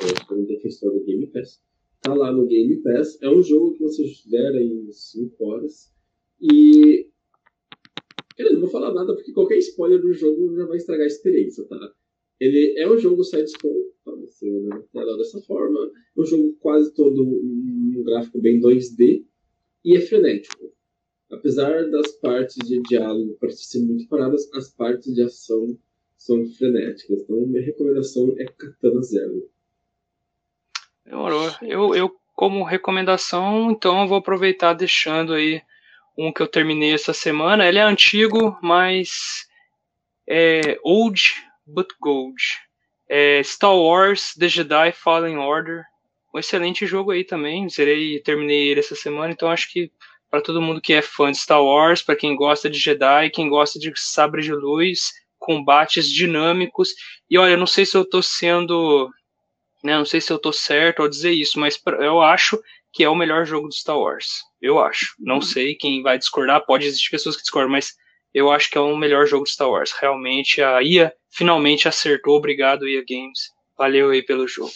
[0.00, 1.62] Eu sou um defensor do Game Pass.
[2.02, 3.20] Tá lá no Game Pass.
[3.22, 5.92] É um jogo que você zera em 5 horas.
[6.40, 7.08] E.
[8.38, 11.64] Eu não vou falar nada porque qualquer spoiler do jogo já vai estragar a experiência,
[11.64, 11.78] tá?
[12.38, 14.12] Ele é um jogo side-scroll, tá?
[14.12, 15.90] Você na tela dessa forma.
[16.16, 19.24] É um jogo quase todo um gráfico bem 2D
[19.84, 20.70] e é frenético.
[21.30, 25.78] Apesar das partes de diálogo parecerem muito paradas, as partes de ação
[26.26, 27.22] são frenéticas.
[27.22, 29.48] Então, minha recomendação é Katana Zero.
[31.04, 31.50] Demorou.
[31.62, 35.62] Eu, eu, como recomendação, então, eu vou aproveitar deixando aí
[36.18, 37.66] um que eu terminei essa semana.
[37.66, 39.46] Ele é antigo, mas
[40.28, 41.22] é old
[41.64, 42.42] but gold.
[43.08, 45.84] É Star Wars The Jedi Fallen Order.
[46.34, 47.68] Um excelente jogo aí também.
[47.68, 49.92] Zerei terminei ele essa semana, então acho que
[50.28, 53.48] para todo mundo que é fã de Star Wars, para quem gosta de Jedi, quem
[53.48, 55.12] gosta de sabre de luz,
[55.46, 56.90] combates dinâmicos.
[57.30, 59.08] E olha, não sei se eu tô sendo,
[59.82, 62.60] né, não sei se eu tô certo ao dizer isso, mas eu acho
[62.92, 64.42] que é o melhor jogo do Star Wars.
[64.60, 65.14] Eu acho.
[65.20, 65.42] Não uhum.
[65.42, 67.94] sei quem vai discordar, pode existir pessoas que discordam, mas
[68.34, 69.92] eu acho que é o melhor jogo de Star Wars.
[69.92, 72.36] Realmente a IA finalmente acertou.
[72.36, 73.50] Obrigado, IA Games.
[73.78, 74.72] Valeu aí pelo jogo.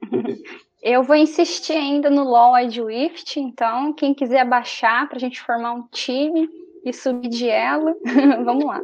[0.82, 2.54] Eu vou insistir ainda no LoL
[2.86, 6.48] Wift, então quem quiser baixar para a gente formar um time
[6.84, 7.94] e subir de elo,
[8.44, 8.80] vamos lá.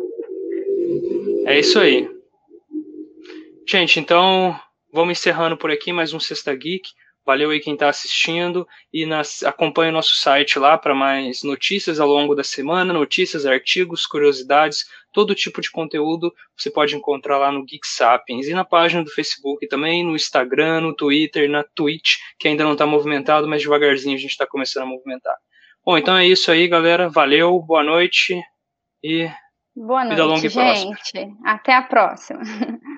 [1.49, 2.11] É isso aí.
[3.69, 4.59] Gente, então
[4.93, 6.91] vamos encerrando por aqui mais um Sexta Geek.
[7.25, 12.01] Valeu aí quem está assistindo e nas, acompanhe o nosso site lá para mais notícias
[12.01, 17.53] ao longo da semana, notícias, artigos, curiosidades, todo tipo de conteúdo você pode encontrar lá
[17.53, 22.17] no Geek Sapiens e na página do Facebook também, no Instagram, no Twitter, na Twitch,
[22.41, 25.37] que ainda não está movimentado, mas devagarzinho a gente está começando a movimentar.
[25.85, 27.09] Bom, então é isso aí, galera.
[27.09, 28.37] Valeu, boa noite
[29.01, 29.31] e
[29.77, 31.13] boa noite, gente.
[31.13, 31.37] Próxima.
[31.45, 32.41] Até a próxima.